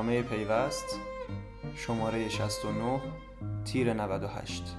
برنامه 0.00 0.22
پیوست 0.22 1.00
شماره 1.74 2.28
69 2.28 3.00
تیر 3.64 3.92
98 3.92 4.76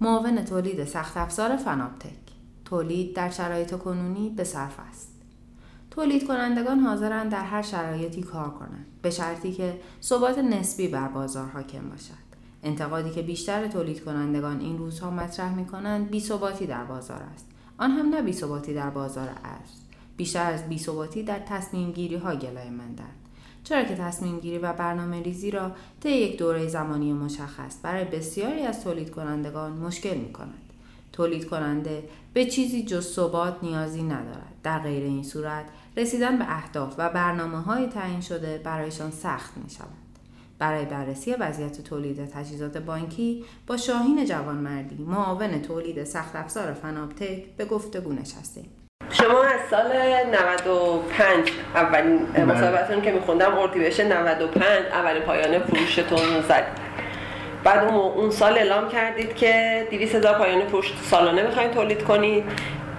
معاون 0.00 0.44
تولید 0.44 0.84
سخت 0.84 1.16
افزار 1.16 1.56
فناپتک. 1.56 2.08
تولید 2.64 3.16
در 3.16 3.30
شرایط 3.30 3.78
کنونی 3.78 4.30
به 4.30 4.44
صرف 4.44 4.76
است. 4.88 5.22
تولید 5.90 6.26
کنندگان 6.26 6.78
حاضرند 6.78 7.32
در 7.32 7.44
هر 7.44 7.62
شرایطی 7.62 8.22
کار 8.22 8.50
کنند 8.50 8.86
به 9.02 9.10
شرطی 9.10 9.52
که 9.52 9.80
ثبات 10.02 10.38
نسبی 10.38 10.88
بر 10.88 11.08
بازار 11.08 11.46
حاکم 11.46 11.88
باشد. 11.88 12.29
انتقادی 12.62 13.10
که 13.10 13.22
بیشتر 13.22 13.68
تولید 13.68 14.04
کنندگان 14.04 14.60
این 14.60 14.78
روزها 14.78 15.10
مطرح 15.10 15.54
می 15.54 15.66
کنند 15.66 16.10
بیثباتی 16.10 16.66
در 16.66 16.84
بازار 16.84 17.22
است 17.34 17.46
آن 17.78 17.90
هم 17.90 18.08
نه 18.08 18.22
بیثباتی 18.22 18.74
در 18.74 18.90
بازار 18.90 19.28
ارز 19.28 19.70
بیشتر 20.16 20.52
از 20.52 20.68
بیثباتی 20.68 21.22
در 21.22 21.38
تصمیم 21.38 21.92
گیری 21.92 22.16
ها 22.16 22.34
گلای 22.34 22.70
مندند 22.70 23.20
چرا 23.64 23.84
که 23.84 23.94
تصمیم 23.94 24.40
گیری 24.40 24.58
و 24.58 24.72
برنامه 24.72 25.22
ریزی 25.22 25.50
را 25.50 25.72
طی 26.00 26.10
یک 26.10 26.38
دوره 26.38 26.68
زمانی 26.68 27.12
مشخص 27.12 27.76
برای 27.82 28.04
بسیاری 28.04 28.62
از 28.62 28.84
تولید 28.84 29.10
کنندگان 29.10 29.72
مشکل 29.72 30.16
می 30.16 30.32
کند. 30.32 30.62
تولید 31.12 31.48
کننده 31.48 32.08
به 32.32 32.44
چیزی 32.44 32.84
جز 32.84 33.06
ثبات 33.06 33.56
نیازی 33.62 34.02
ندارد. 34.02 34.52
در 34.62 34.78
غیر 34.78 35.04
این 35.04 35.22
صورت 35.22 35.64
رسیدن 35.96 36.38
به 36.38 36.44
اهداف 36.48 36.94
و 36.98 37.08
برنامه 37.08 37.60
های 37.60 37.86
تعیین 37.86 38.20
شده 38.20 38.58
برایشان 38.64 39.10
سخت 39.10 39.56
می 39.56 39.70
شود. 39.70 39.99
برای 40.60 40.84
بررسی 40.84 41.34
وضعیت 41.34 41.80
تولید 41.80 42.30
تجهیزات 42.30 42.78
بانکی 42.78 43.44
با 43.66 43.76
شاهین 43.76 44.24
جوانمردی 44.24 45.04
معاون 45.08 45.62
تولید 45.62 46.04
سخت 46.04 46.36
افزار 46.36 46.72
فنابتک 46.72 47.44
به 47.56 47.64
گفتگو 47.64 48.12
نشستیم. 48.12 48.70
شما 49.10 49.42
از 49.42 49.60
سال 49.70 49.92
95 50.62 51.50
اولین 51.74 52.18
بله. 52.18 52.44
مصاحبتتون 52.44 53.02
که 53.02 53.12
میخوندم 53.12 53.58
اردیبهشت 53.58 54.00
95 54.00 54.64
اولین 54.92 55.22
پایان 55.22 55.58
فروشتون 55.58 56.40
زد. 56.48 56.66
بعد 57.64 57.84
اون, 57.84 57.94
اون 57.94 58.30
سال 58.30 58.52
اعلام 58.52 58.88
کردید 58.88 59.34
که 59.34 59.86
200 59.90 60.14
هزار 60.14 60.38
پایان 60.38 60.66
فروش 60.66 60.92
سالانه 61.10 61.42
می‌خواین 61.42 61.70
تولید 61.70 62.02
کنید. 62.02 62.44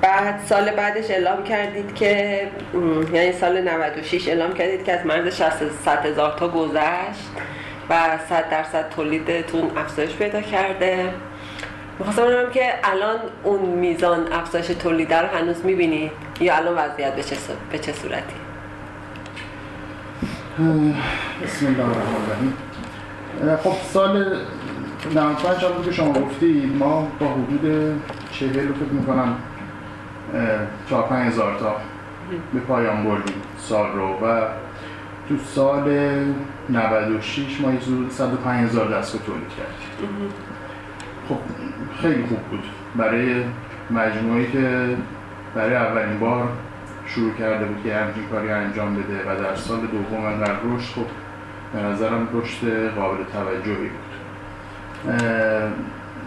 بعد 0.02 0.40
سال 0.46 0.72
بعدش 0.72 1.12
اعلام 1.12 1.44
کردید 1.44 1.96
که 1.96 2.42
یعنی 3.14 3.32
سال 3.32 3.62
96 3.62 4.28
اعلام 4.28 4.54
کردید 4.54 4.84
که 4.84 5.00
از 5.00 5.06
مرز 5.06 5.36
60 5.36 5.52
100 5.86 6.06
هزار 6.06 6.36
تا 6.40 6.48
گذشت 6.48 7.30
و 7.90 8.18
100 8.30 8.50
درصد 8.50 8.90
تولیدتون 8.90 9.78
افزایش 9.78 10.16
پیدا 10.16 10.42
کرده. 10.42 11.14
می‌خواستم 12.00 12.24
بدونم 12.24 12.52
که 12.52 12.74
الان 12.84 13.16
اون 13.44 13.60
میزان 13.60 14.34
افزایش 14.34 14.68
تولید 14.68 15.14
رو 15.14 15.28
هنوز 15.28 15.66
می‌بینید 15.66 16.12
یا 16.40 16.56
الان 16.56 16.78
وضعیت 16.78 17.16
به 17.16 17.24
چه, 17.24 17.36
به 17.72 17.80
چه 17.80 17.94
صورتی؟ 17.94 18.36
بسم 21.44 21.66
الله 21.66 21.84
الرحمن 21.84 22.16
الرحیم. 22.26 23.58
خب 23.64 23.74
سال 23.94 24.38
95 25.16 25.64
هم 25.64 25.84
که 25.86 25.92
شما 25.92 26.14
گفتید. 26.14 26.76
ما 26.76 27.08
با 27.20 27.28
حدود 27.28 28.02
40 28.32 28.68
رو 28.68 28.74
فکر 28.74 28.92
می‌کنم 28.92 29.36
4 30.90 31.04
5 31.08 31.28
هزار 31.28 31.60
تا 31.60 31.76
به 32.54 32.60
پایان 32.60 33.04
بردیم 33.04 33.36
سال 33.58 33.92
رو 33.92 34.08
و 34.08 34.42
تو 35.30 35.38
سال 35.38 35.90
96 36.70 37.62
ما 37.62 37.72
یه 37.72 37.80
حدود 37.80 38.12
105 38.12 38.70
هزار 38.70 38.98
دستگاه 38.98 39.22
تولید 39.22 39.50
کردیم. 39.50 40.30
خب 41.30 41.38
خیلی 42.02 42.26
خوب 42.26 42.40
بود. 42.40 42.64
برای 42.96 43.44
مجموعی 43.92 44.52
که 44.52 44.98
برای 45.56 45.76
اولین 45.76 46.20
بار 46.20 46.48
شروع 47.06 47.34
کرده 47.34 47.66
بود 47.66 47.84
که 47.84 47.96
همچین 47.96 48.24
کاری 48.32 48.52
انجام 48.52 48.96
بده 48.96 49.32
و 49.32 49.44
در 49.44 49.56
سال 49.56 49.80
دوم 49.80 50.26
و 50.26 50.46
در 50.46 50.54
رشد 50.64 50.94
خب 50.94 51.06
به 51.74 51.80
نظرم 51.80 52.28
رشد 52.34 52.94
قابل 52.96 53.24
توجهی 53.34 53.90
بود. 53.90 54.12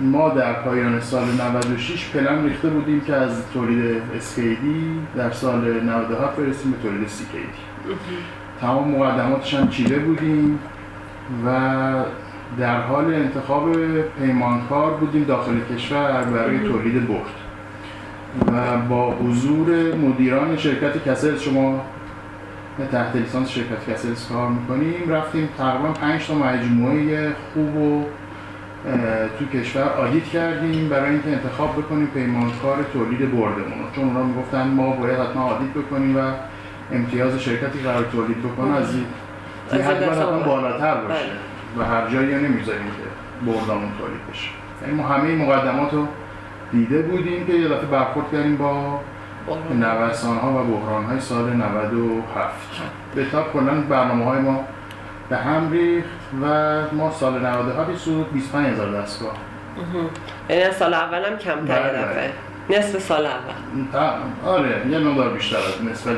ما 0.00 0.28
در 0.28 0.53
پایان 0.53 1.00
سال 1.00 1.25
96 1.25 2.10
پلن 2.10 2.44
ریخته 2.44 2.69
بودیم 2.69 3.00
که 3.00 3.15
از 3.15 3.43
تولید 3.55 4.03
اسکیدی 4.16 5.00
در 5.16 5.31
سال 5.31 5.81
97 5.81 6.37
برسیم 6.37 6.71
به 6.71 6.88
تولید 6.88 7.09
سیکیدی 7.09 7.44
تمام 8.60 8.91
مقدماتش 8.91 9.54
هم 9.54 9.69
چیده 9.69 9.99
بودیم 9.99 10.59
و 11.47 11.50
در 12.59 12.81
حال 12.81 13.15
انتخاب 13.15 13.77
پیمانکار 14.19 14.91
بودیم 14.91 15.25
داخل 15.25 15.60
کشور 15.75 16.25
برای 16.25 16.59
تولید 16.59 17.09
برد. 17.09 17.44
و 18.53 18.78
با 18.88 19.10
حضور 19.10 19.94
مدیران 19.94 20.56
شرکت 20.56 21.09
کسلز 21.09 21.41
شما 21.41 21.81
تحت 22.93 23.16
لیسانس 23.16 23.49
شرکت 23.49 23.91
کسلز 23.91 24.28
کار 24.28 24.49
می‌کنیم؟ 24.49 25.10
رفتیم 25.10 25.49
تقریبا 25.59 25.88
پنج 25.88 26.27
تا 26.27 26.34
مجموعه 26.34 27.33
خوب 27.54 27.77
و 27.77 28.04
تو 29.39 29.59
کشور 29.59 29.83
آدیت 29.83 30.25
کردیم 30.25 30.89
برای 30.89 31.11
اینکه 31.11 31.28
انتخاب 31.28 31.72
بکنیم 31.72 32.06
پیمانکار 32.06 32.77
تولید 32.93 33.19
بردمون 33.19 33.78
رو. 33.78 33.91
چون 33.95 34.05
اونا 34.05 34.22
می‌گفتن 34.22 34.67
ما 34.69 34.91
باید 34.91 35.19
حتما 35.19 35.43
آدیت 35.43 35.71
بکنیم 35.71 36.17
و 36.17 36.21
امتیاز 36.93 37.39
شرکتی 37.39 37.78
قرار 37.78 38.05
تولید 38.05 38.43
بکنه 38.43 38.77
از 38.77 38.95
این 38.95 39.05
حد 39.83 40.03
حتما. 40.03 40.39
بالاتر 40.39 40.95
باشه 40.95 41.31
و 41.78 41.84
هر 41.84 42.11
جایی 42.11 42.34
نمی‌ذاریم 42.34 42.87
که 42.87 43.47
بردامون 43.47 43.89
تولید 43.99 44.31
بشه 44.31 44.49
یعنی 44.83 44.95
ما 44.95 45.09
همه 45.09 45.34
مقدمات 45.37 45.93
رو 45.93 46.06
دیده 46.72 47.03
بودیم 47.03 47.47
که 47.47 47.53
یه 47.53 47.69
دفعه 47.69 47.87
برخورد 47.87 48.27
کردیم 48.33 48.56
با 48.56 49.01
نوسان 49.75 50.37
ها 50.37 50.51
و 50.51 50.65
بحران 50.65 51.05
های 51.05 51.21
سال 51.21 51.53
97 51.53 52.83
به 53.15 53.25
تاب 53.31 53.53
کلا 53.53 53.81
برنامه 53.81 54.25
های 54.25 54.41
ما 54.41 54.65
به 55.28 55.36
هم 55.36 55.72
ریخت 55.72 56.08
و 56.42 56.46
ما 56.92 57.10
سال 57.12 57.46
97 57.46 57.90
یه 57.90 57.96
سود 57.96 58.32
25 58.32 58.66
هزار 58.66 59.02
دستگاه. 59.02 59.36
یعنی 60.50 60.72
سال 60.72 60.94
اول 60.94 61.24
هم 61.24 61.38
کمتر 61.38 61.82
بله، 61.82 62.02
دفعه. 62.02 62.32
نصف 62.70 62.98
سال 62.98 63.26
اول. 63.26 63.88
آره 64.46 64.86
یه 64.90 64.98
مقدار 64.98 65.28
بیشتر 65.28 65.56
از 65.56 65.84
نسبت 65.92 66.16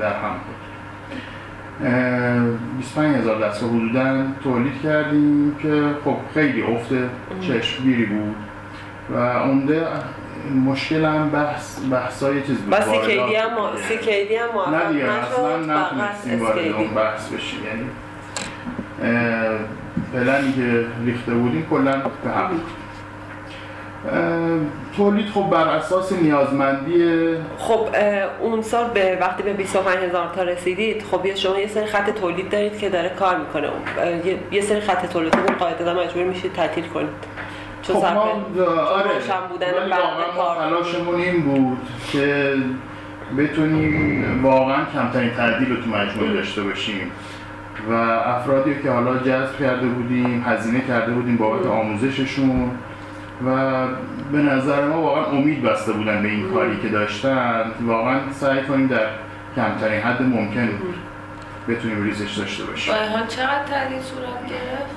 در 0.00 0.12
هم 0.12 0.30
بود. 0.32 0.56
اه، 1.88 2.40
25 2.78 3.16
هزار 3.16 3.48
دستگاه 3.48 3.70
حدودا 3.70 4.24
تولید 4.44 4.82
کردیم 4.82 5.56
که 5.62 5.84
خب 6.04 6.16
خیلی 6.34 6.62
افت 6.62 6.90
چشمگیری 7.40 8.04
بود 8.06 8.36
و 9.14 9.18
عمده 9.32 9.86
مشکل 10.66 11.04
هم 11.04 11.30
بحث 11.30 11.78
بحثای 11.90 12.42
چیز 12.42 12.56
بود 12.58 12.72
و 12.74 12.80
سیکیدی 12.82 13.34
هم. 13.36 13.50
سیکیدی 13.88 14.36
هم 14.36 14.74
نه 14.74 14.92
دیگه 14.92 15.04
اصلا 15.04 15.56
نتونستیم 15.56 16.42
وارد 16.42 16.58
اون 16.72 16.94
بحث 16.94 17.28
بشیم. 17.28 17.60
یعنی 17.64 17.86
پلنی 20.12 20.52
که 20.52 20.84
ریخته 21.04 21.34
بودیم 21.34 21.66
کلا 21.70 22.02
به 22.24 22.30
هم 22.30 22.60
تولید 24.96 25.26
خب 25.26 25.50
بر 25.50 25.68
اساس 25.68 26.12
نیازمندی 26.12 27.34
خب 27.58 27.88
اون 28.40 28.62
سال 28.62 28.90
به 28.94 29.18
وقتی 29.20 29.42
به 29.42 29.52
25 29.52 29.98
هزار 29.98 30.32
تا 30.36 30.42
رسیدید 30.42 31.02
خب 31.10 31.26
یه 31.26 31.34
شما 31.34 31.58
یه 31.58 31.66
سری 31.66 31.86
خط 31.86 32.10
تولید 32.10 32.50
دارید 32.50 32.78
که 32.78 32.88
داره 32.88 33.08
کار 33.08 33.36
می‌کنه. 33.36 33.68
یه, 34.52 34.60
سری 34.60 34.80
خط 34.80 35.06
تولید 35.06 35.36
اون 35.36 35.56
قاعدتا 35.58 35.94
مجبور 35.94 36.24
میشید 36.24 36.52
تعطیل 36.52 36.84
کنید. 36.84 37.08
چون 37.82 37.96
خب 37.96 38.04
ما 38.04 38.20
آره 38.20 39.10
بودن 39.50 39.66
ولی 39.66 39.90
واقعا 39.90 40.36
ما 40.36 40.54
تلاشمون 40.54 41.20
این 41.20 41.42
بود 41.42 41.78
که 42.12 42.54
بتونیم 43.38 44.44
واقعا 44.44 44.84
کمترین 44.94 45.30
تعدیل 45.30 45.70
رو 45.70 45.82
تو 45.82 45.90
مجموعه 45.90 46.32
داشته 46.32 46.62
باشیم. 46.62 47.10
و 47.88 47.92
افرادی 47.92 48.82
که 48.82 48.90
حالا 48.90 49.18
جذب 49.18 49.58
کرده 49.58 49.86
بودیم 49.86 50.44
هزینه 50.46 50.80
کرده 50.80 51.12
بودیم 51.12 51.36
بابت 51.36 51.66
آموزششون 51.66 52.70
و 53.46 53.86
به 54.32 54.38
نظر 54.38 54.84
ما 54.84 55.02
واقعا 55.02 55.24
امید 55.24 55.62
بسته 55.62 55.92
بودن 55.92 56.22
به 56.22 56.28
این 56.28 56.52
کاری 56.54 56.80
که 56.80 56.88
داشتن. 56.88 57.64
واقعا 57.80 58.20
سعی 58.32 58.62
کنیم 58.62 58.86
در 58.86 59.06
کمترین 59.56 60.00
حد 60.00 60.22
ممکن 60.22 60.68
بتونیم 61.68 62.04
ریزش 62.04 62.38
داشته 62.38 62.64
باشیم. 62.64 62.94
ها 62.94 63.26
چقدر 63.26 63.64
تعدیل 63.70 64.00
صورت 64.00 64.46
گرفت؟ 64.48 64.96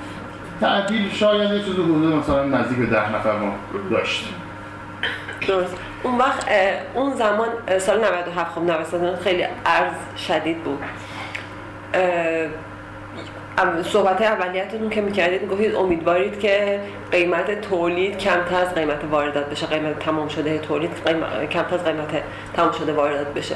تعدیل 0.60 1.10
شاید 1.10 1.50
یه 1.50 1.64
چیز 1.64 1.74
حدود 1.74 2.14
مثلا 2.14 2.44
نزدیک 2.44 2.78
به 2.78 2.86
ده 2.86 3.14
نفر 3.14 3.38
ما 3.38 3.54
داشتیم. 3.90 4.34
درست. 5.48 5.76
اون 6.02 6.18
وقت 6.18 6.48
اون 6.94 7.14
زمان 7.14 7.48
سال 7.78 8.04
97 8.04 8.50
خب 8.50 8.62
نوسان 8.62 9.16
خیلی 9.16 9.44
ارز 9.66 9.94
شدید 10.16 10.64
بود. 10.64 10.78
صحبت 13.82 14.22
اولیتتون 14.22 14.90
که 14.90 15.00
می‌کردید 15.00 15.48
گفتید 15.48 15.74
امیدوارید 15.74 16.40
که 16.40 16.80
قیمت 17.12 17.60
تولید 17.60 18.18
کمتر 18.18 18.54
از 18.60 18.74
قیمت 18.74 18.98
واردات 19.10 19.50
بشه. 19.50 19.66
قیمت 19.66 19.98
تمام 19.98 20.28
شده 20.28 20.58
تولید 20.58 20.90
قیمت- 21.06 21.50
کمتر 21.50 21.74
از 21.74 21.84
قیمت 21.84 22.22
تمام 22.54 22.72
شده 22.72 22.92
واردات 22.92 23.34
بشه. 23.34 23.54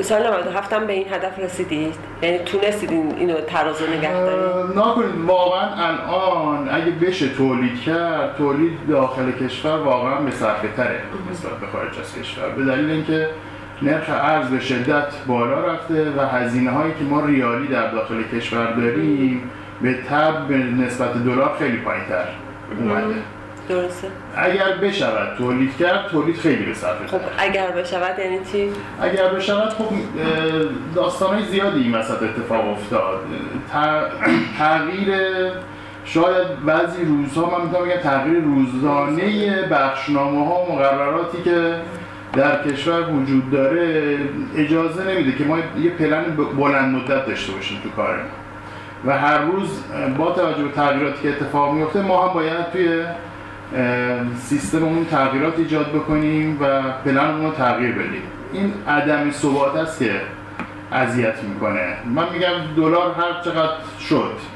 سال 0.00 0.26
97 0.26 0.72
هم 0.72 0.86
به 0.86 0.92
این 0.92 1.06
هدف 1.14 1.38
رسیدید؟ 1.38 1.94
یعنی 2.22 2.38
تونستید 2.38 2.90
این 2.90 3.14
اینو 3.18 3.34
ترازو 3.40 3.86
نگه 3.86 4.12
دارید؟ 4.12 4.78
نکنید. 4.78 5.24
واقعا 5.26 5.68
الان 5.88 6.68
اگه 6.72 6.90
بشه 6.90 7.28
تولید 7.28 7.80
کرد 7.80 8.36
تولید 8.36 8.78
داخل 8.88 9.32
کشور 9.32 9.78
واقعا 9.78 10.20
به 10.20 10.30
صرفه 10.30 10.68
تره 10.76 11.00
نسبت 11.30 11.52
به 11.52 11.66
خارج 11.66 11.98
از 11.98 12.14
کشور. 12.14 12.48
به 12.48 12.64
دلیل 12.64 12.90
اینکه 12.90 13.28
نرخ 13.82 14.08
ارز 14.08 14.48
به 14.48 14.60
شدت 14.60 15.06
بالا 15.26 15.66
رفته 15.66 16.12
و 16.16 16.20
هزینه 16.26 16.70
هایی 16.70 16.92
که 16.98 17.04
ما 17.04 17.24
ریالی 17.24 17.68
در 17.68 17.90
داخل 17.90 18.22
کشور 18.22 18.72
داریم 18.72 19.50
به 19.82 19.94
تب 19.94 20.48
به 20.48 20.56
نسبت 20.56 21.24
دلار 21.24 21.56
خیلی 21.58 21.76
پایین 21.76 22.04
تر 22.04 22.24
اومده. 22.80 23.14
درسته. 23.68 24.08
اگر 24.36 24.72
بشود 24.82 25.38
تولید 25.38 25.76
کرد 25.76 26.06
تولید 26.06 26.36
خیلی 26.36 26.64
به 26.64 26.74
صرفه 26.74 27.06
خب. 27.06 27.20
اگر 27.38 27.70
بشود 27.70 28.18
یعنی 28.18 28.38
چی؟ 28.52 28.70
اگر 29.02 29.28
بشود 29.28 29.68
خب 29.68 29.84
داستان 30.94 31.34
های 31.34 31.44
زیادی 31.44 31.80
این 31.80 31.94
وسط 31.94 32.22
اتفاق 32.22 32.68
افتاد. 32.68 33.20
تغییر 34.58 35.14
شاید 36.04 36.64
بعضی 36.66 37.04
روزها 37.04 37.58
من 37.58 37.64
می‌تونم 37.64 37.84
بگم 37.84 38.00
تغییر 38.00 38.40
روزانه 38.40 39.62
بخشنامه 39.62 40.46
ها 40.46 40.64
و 40.64 40.72
مقرراتی 40.72 41.42
که 41.42 41.74
در 42.36 42.62
کشور 42.62 43.10
وجود 43.10 43.50
داره 43.50 44.18
اجازه 44.56 45.04
نمیده 45.04 45.32
که 45.38 45.44
ما 45.44 45.58
یه 45.58 45.90
پلن 45.90 46.24
بلند 46.56 46.94
مدت 46.94 47.26
داشته 47.26 47.52
باشیم 47.52 47.78
تو 47.82 47.88
کارمون 47.90 48.26
و 49.06 49.18
هر 49.18 49.38
روز 49.38 49.82
با 50.18 50.30
توجه 50.30 50.62
به 50.62 50.72
تغییراتی 50.72 51.22
که 51.22 51.28
اتفاق 51.28 51.74
میفته 51.74 52.02
ما 52.02 52.28
هم 52.28 52.34
باید 52.34 52.70
توی 52.72 53.04
سیستممون 54.38 55.04
تغییرات 55.04 55.58
ایجاد 55.58 55.92
بکنیم 55.92 56.58
و 56.60 56.82
پلنمون 57.04 57.44
رو 57.44 57.52
تغییر 57.52 57.92
بدیم. 57.92 58.22
این 58.52 58.72
عدم 58.88 59.30
ثبات 59.30 59.76
است 59.76 59.98
که 59.98 60.20
اذیت 60.92 61.42
می‌کنه. 61.42 61.96
من 62.14 62.24
میگم 62.32 62.74
دلار 62.76 63.12
هر 63.12 63.40
چقدر 63.44 63.72
شد 64.08 64.55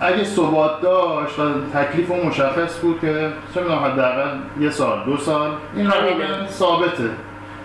اگه 0.00 0.24
ثبات 0.24 0.80
داشت 0.80 1.38
و 1.38 1.42
تکلیف 1.78 2.10
اون 2.10 2.26
مشخص 2.26 2.78
بود 2.80 3.00
که 3.00 3.28
چه 3.54 3.60
می‌دونم 3.60 3.78
حداقل 3.78 4.28
یه 4.60 4.70
سال 4.70 5.04
دو 5.06 5.16
سال 5.16 5.50
این. 5.76 5.86
رقم 5.86 6.46
ثابته. 6.48 7.10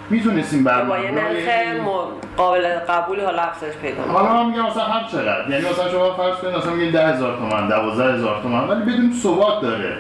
می‌تونستیم 0.10 0.64
با 0.64 0.72
یه 0.72 0.78
برنامه 0.78 1.12
نرخ 1.12 2.08
قابل 2.38 2.80
قبول 2.90 3.26
حالا 3.26 3.42
افزایش 3.42 3.76
پیدا. 3.76 4.04
حالا 4.04 4.34
من 4.34 4.50
میگم 4.50 4.66
مثلا 4.66 4.84
هر 4.84 5.08
چقدر. 5.12 5.50
یعنی 5.50 5.70
مثلا 5.70 5.90
شما 5.90 6.14
فرض 6.14 6.36
کنید 6.36 6.56
مثلا 6.56 6.74
میگین 6.74 6.92
10000 6.92 7.38
تومان 7.38 7.68
12000 7.68 8.42
تومان 8.42 8.70
ولی 8.70 8.94
بدون 8.94 9.14
ثبات 9.24 9.62
داره. 9.62 9.98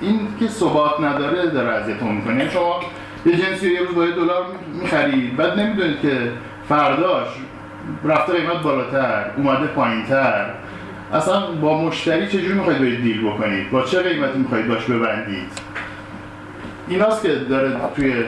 این 0.00 0.28
که 0.40 0.48
ثبات 0.48 1.00
نداره 1.00 1.46
داره 1.46 1.68
اذیتمون 1.68 2.14
می‌کنه. 2.14 2.36
یعنی 2.38 2.50
شما 2.50 2.80
یه 3.26 3.36
جنسی 3.36 3.72
یه 3.72 3.80
روز 3.80 3.94
با 3.94 4.04
دلار 4.04 4.44
می‌خرید 4.80 5.36
بعد 5.36 5.60
نمی‌دونید 5.60 6.00
که 6.00 6.32
فرداش 6.68 7.28
رفته 8.04 8.32
قیمت 8.32 8.62
بالاتر 8.62 9.24
اومده 9.36 9.66
پایینتر. 9.66 10.44
اصلا 11.12 11.40
با 11.46 11.82
مشتری 11.82 12.26
چجوری 12.26 12.52
می‌خواید 12.52 12.78
باید 12.78 13.02
دیل 13.02 13.30
بکنید؟ 13.30 13.70
با 13.70 13.82
چه 13.82 14.02
قیمتی 14.02 14.38
می‌خواید 14.38 14.68
باش 14.68 14.84
ببندید؟ 14.84 15.48
ایناست 16.88 17.22
که 17.22 17.34
داره 17.34 17.76
توی 17.96 18.24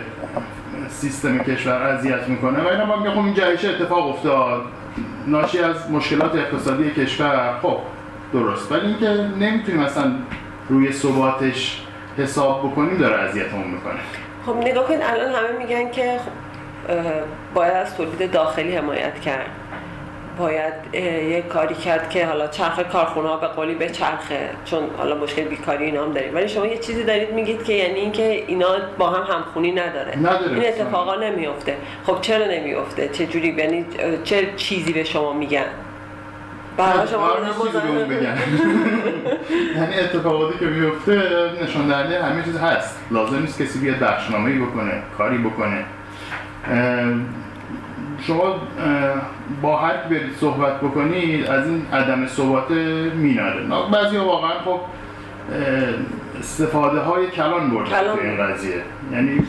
سیستم 0.88 1.38
کشور 1.38 1.82
اذیت 1.82 2.28
می‌کنه 2.28 2.60
و 2.62 2.68
اینا 2.68 2.96
میگم 2.96 3.10
خب 3.10 3.18
این 3.18 3.34
جهش 3.34 3.64
اتفاق 3.64 4.08
افتاد. 4.08 4.62
ناشی 5.26 5.58
از 5.58 5.90
مشکلات 5.90 6.34
اقتصادی 6.34 6.90
کشور. 6.90 7.58
خب 7.62 7.78
درست. 8.32 8.72
ولی 8.72 8.86
اینکه 8.86 9.08
نمی‌تونیم 9.40 9.80
اصلا 9.80 10.12
روی 10.68 10.92
ثباتش 10.92 11.82
حساب 12.18 12.70
بکنیم 12.70 12.96
داره 12.96 13.22
اذیتمون 13.22 13.66
می‌کنه. 13.66 14.00
خب 14.46 14.56
نگاه 14.56 14.88
کنید 14.88 15.00
الان 15.02 15.34
همه 15.34 15.58
میگن 15.58 15.90
که 15.90 16.18
خب 16.24 16.94
باید 17.54 17.72
از 17.74 17.96
تولید 17.96 18.30
داخلی 18.30 18.76
حمایت 18.76 19.20
کرد. 19.20 19.46
باید 20.38 20.74
یه 20.94 21.42
کاری 21.42 21.74
کرد 21.74 22.10
که 22.10 22.26
حالا 22.26 22.46
چرخ 22.46 22.80
کارخونه 22.92 23.28
ها 23.28 23.36
به 23.36 23.46
قولی 23.46 23.74
به 23.74 23.88
چرخه 23.88 24.50
چون 24.64 24.82
حالا 24.98 25.14
مشکل 25.14 25.42
بیکاری 25.42 25.84
اینا 25.84 26.04
هم 26.04 26.12
داریم. 26.12 26.34
ولی 26.34 26.48
شما 26.48 26.66
یه 26.66 26.78
چیزی 26.78 27.04
دارید 27.04 27.32
میگید 27.32 27.64
که 27.64 27.72
یعنی 27.72 28.00
اینکه 28.00 28.44
اینا 28.46 28.66
با 28.98 29.10
هم 29.10 29.34
همخونی 29.34 29.72
نداره. 29.72 30.18
نداره. 30.18 30.52
این 30.52 30.68
اتفاقا 30.68 31.14
نمیفته 31.14 31.76
خب 32.06 32.20
چرا 32.20 32.46
نمیفته 32.46 33.08
چه 33.08 33.26
جوری؟ 33.26 33.48
یعنی 33.48 33.86
چه 34.24 34.48
چیزی 34.56 34.92
به 34.92 35.04
شما 35.04 35.32
میگن؟ 35.32 35.64
برای 36.76 37.08
شما 37.08 37.28
بگن 38.08 38.38
یعنی 39.76 39.94
اتفاقاتی 39.94 40.58
که 40.58 40.64
میفته 40.64 41.22
نشان 41.62 41.88
دهنده 41.88 42.24
همه 42.24 42.44
چیز 42.44 42.56
هست. 42.56 42.98
لازم 43.10 43.38
نیست 43.40 43.62
کسی 43.62 43.78
بیاد 43.78 43.98
بخشنامه‌ای 43.98 44.58
بکنه 44.58 45.02
کاری 45.18 45.38
بکنه. 45.38 45.84
شما 48.26 48.54
با 49.62 49.80
کی 49.80 50.14
برید 50.14 50.36
صحبت 50.40 50.80
بکنید 50.80 51.46
از 51.46 51.66
این 51.66 51.86
عدم 51.92 52.26
ثبات 52.26 52.70
میناره 53.14 53.66
بعضی 53.92 54.16
واقعا 54.16 54.50
خب 54.64 54.80
استفاده 56.38 57.00
های 57.00 57.26
کلان 57.26 57.70
بردن 57.70 57.90
کلان. 57.90 58.18
این 58.18 58.46
قضیه. 58.46 58.82
یعنی 59.12 59.42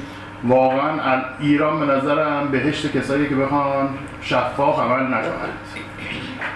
واقعا 0.44 1.22
ایران 1.40 1.80
به 1.80 1.86
نظرم 1.86 2.48
بهشت 2.52 2.98
کسایی 2.98 3.30
که 3.30 3.36
بخوان 3.36 3.90
شفاف 4.22 4.80
عمل 4.80 5.04
نکنند. 5.04 5.58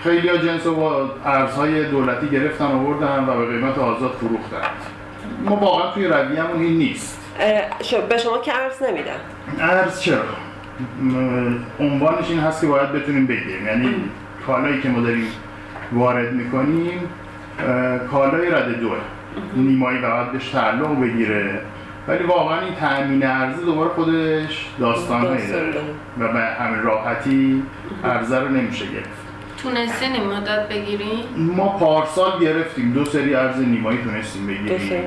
خیلی 0.04 0.30
ها 0.30 0.38
جنس 0.38 0.68
با 0.68 1.10
ارزهای 1.26 1.86
دولتی 1.86 2.28
گرفتن 2.28 2.66
آوردن 2.66 3.26
و 3.28 3.38
به 3.38 3.46
قیمت 3.46 3.78
آزاد 3.78 4.12
فروختن 4.12 4.68
ما 5.46 5.56
واقعا 5.56 5.92
توی 5.92 6.08
رویه‌مون 6.08 6.62
این 6.62 6.78
نیست. 6.78 7.20
به 8.10 8.18
شما 8.18 8.38
که 8.38 8.54
ارز 8.56 8.84
نمیدن. 8.84 9.20
ارز 9.60 10.02
چرا؟ 10.02 10.49
عنوانش 11.80 12.30
این 12.30 12.40
هست 12.40 12.62
که 12.62 12.68
باید 12.68 12.92
بتونیم 12.92 13.28
بگیریم 13.28 13.66
یعنی 13.66 13.96
کالایی 14.48 14.82
که 14.82 14.90
ما 14.90 15.02
داریم 15.02 15.28
وارد 15.94 16.34
می‌کنیم 16.34 17.00
کالای 18.12 18.50
رد 18.50 18.80
دوه 18.80 18.98
نیمایی 19.56 20.00
باید 20.00 20.32
بهش 20.32 20.50
تعلق 20.50 21.02
بگیره. 21.02 21.62
ولی 22.08 22.24
واقعا 22.24 22.62
این 22.62 22.76
تأمین 22.76 23.26
ارزی 23.26 23.66
دوباره 23.66 23.90
خودش 23.90 24.70
داستان 24.80 25.22
داره. 25.22 25.74
و 26.20 26.34
به 26.34 26.40
همین 26.40 26.82
راحتی 26.82 27.64
ارزه 28.04 28.40
رو 28.40 28.48
نمیشه 28.48 28.86
گرفت. 28.86 29.10
تونستین 29.64 30.14
این 30.14 30.24
مدت 30.24 30.70
بگیرین؟ 30.70 31.24
ما 31.38 31.70
پارسال 31.70 32.40
گرفتیم. 32.42 32.94
دو 32.94 33.06
سری 33.06 33.36
ارز 33.36 33.60
نیمایی 33.60 33.98
تونستیم 34.04 34.48
بگیریم. 34.48 35.02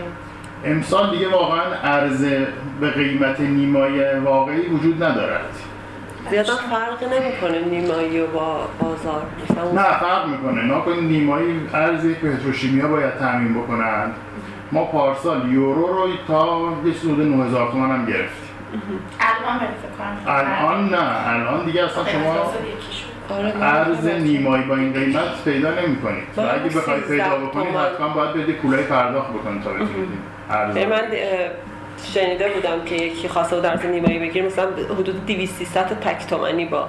امسال 0.65 1.11
دیگه 1.11 1.29
واقعا 1.29 1.63
ارز 1.83 2.25
به 2.81 2.91
قیمت 2.91 3.41
نیمای 3.41 4.19
واقعی 4.19 4.67
وجود 4.67 5.03
ندارد. 5.03 5.62
زیادا 6.31 6.57
فرق 6.57 7.13
نمی‌کنه 7.13 7.61
نیمایی 7.61 8.21
و 8.21 8.27
با 8.27 8.69
بازار. 8.81 9.23
نه 9.75 9.83
فرق 9.83 10.29
می‌کنه. 10.29 10.63
نه 10.63 10.81
کنید 10.81 11.05
نیمایی 11.05 11.61
ارز 11.75 12.05
یک 12.05 12.17
پتروشیمیا 12.17 12.89
باید 12.89 13.19
تامین 13.19 13.55
بکنن. 13.55 14.11
ما 14.73 14.85
پارسال 14.85 15.53
یورو 15.53 15.87
رو 15.87 16.09
تا 16.29 16.73
یه 16.85 16.93
چیز 16.93 17.05
حدود 17.05 17.27
9000 17.27 17.71
تومان 17.71 17.91
هم 17.91 18.07
گرفتیم. 18.07 18.49
الان 19.21 19.59
فکر 19.59 19.67
کنم. 19.99 20.37
الان 20.37 20.89
نه. 20.89 21.29
الان 21.29 21.65
دیگه 21.65 21.85
اصلا 21.85 22.05
شما. 22.05 22.53
آره، 23.31 23.63
ارز. 23.63 24.07
نیمایی 24.07 24.65
با 24.65 24.77
این 24.77 24.93
قیمت 24.93 25.45
پیدا 25.45 25.71
نمی‌کنید. 25.71 26.25
و 26.37 26.41
اگه 26.41 26.77
بخواید 26.77 27.05
13 27.05 27.25
پیدا 27.25 27.37
بکنید 27.37 27.73
تومن. 27.73 27.85
حتما 27.85 28.09
باید 28.09 28.33
بدید 28.33 28.57
کولای 28.57 28.83
پرداخت 28.83 29.31
بکنید 29.31 29.63
تا 29.63 29.71
بتونید 29.71 30.09
ارز 30.51 30.77
من 30.77 31.03
شنیده 32.15 32.49
بودم 32.49 32.85
که 32.85 32.95
یکی 32.95 33.29
خواسته 33.29 33.57
بود 33.57 33.67
ارز 33.67 33.87
نیمایی 33.87 34.19
بگیره 34.19 34.47
مثلا 34.47 34.67
حدود 34.99 35.27
200 35.27 35.55
300 35.55 35.89
تا 35.89 35.95
تک 35.95 36.27
تومنی 36.27 36.65
با 36.65 36.89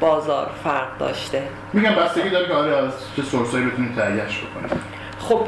بازار 0.00 0.50
فرق 0.64 0.98
داشته. 0.98 1.42
میگم 1.72 1.94
بستگی 1.94 2.30
داره 2.30 2.46
که 2.46 2.54
آره 2.54 2.76
از 2.76 2.92
چه 3.16 3.22
سورسایی 3.22 3.66
بتونید 3.66 3.94
تهیهش 3.96 4.40
بکنید 4.40 4.72
خب 5.18 5.46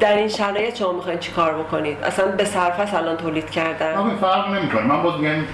در 0.00 0.16
این 0.16 0.28
شرایط 0.28 0.74
شما 0.76 0.92
می‌خواین 0.92 1.18
چیکار 1.18 1.54
بکنید؟ 1.54 1.96
اصلا 2.04 2.26
به 2.26 2.44
صرفه 2.44 2.96
الان 2.96 3.16
تولید 3.16 3.50
کردن؟ 3.50 3.94
همین 3.94 4.16
فرق 4.16 4.48
نمی‌کنه. 4.50 4.82
من 4.82 5.02
باز 5.02 5.20
میگم 5.20 5.44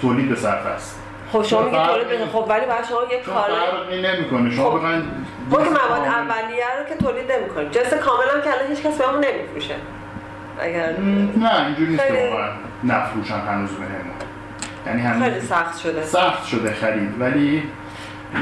تولید 0.00 0.28
به 0.28 0.34
صرف 0.36 0.66
است 0.66 1.00
خب 1.32 1.42
شما 1.42 1.62
میگید 1.62 1.80
تولید 1.82 2.06
بده 2.08 2.18
نمی- 2.18 2.30
خب 2.32 2.44
ولی 2.48 2.66
برای 2.66 2.84
شما 2.88 2.98
یک 3.12 3.22
کار 3.22 3.50
فرقی 3.50 4.02
نمی‌کنه. 4.02 4.50
شما 4.50 4.70
خب. 4.70 4.76
بخواید 4.76 5.04
مواد 5.50 6.06
اولیه 6.06 6.64
رو 6.78 6.84
که 6.88 7.04
تولید 7.04 7.32
نمی‌کنید 7.32 7.70
جنس 7.70 7.94
کامل 7.94 8.24
هم 8.34 8.42
که 8.42 8.50
الان 8.52 8.66
هیچ 8.68 8.82
کس 8.86 8.98
بهمون 8.98 9.24
نمیفروشه. 9.24 9.74
اگر 10.60 11.00
نه 11.36 11.66
اینجوری 11.66 11.90
نیست 11.90 12.06
که 12.06 12.12
خیلی- 12.12 12.92
نفروشن 12.92 13.38
هنوز 13.38 13.70
بهمون 13.70 14.16
یعنی 14.86 15.02
خیلی 15.22 15.24
هنوز 15.34 15.44
سخت 15.44 15.78
شده. 15.78 16.02
سخت 16.02 16.46
شده 16.46 16.72
خرید. 16.72 17.20
ولی 17.20 17.62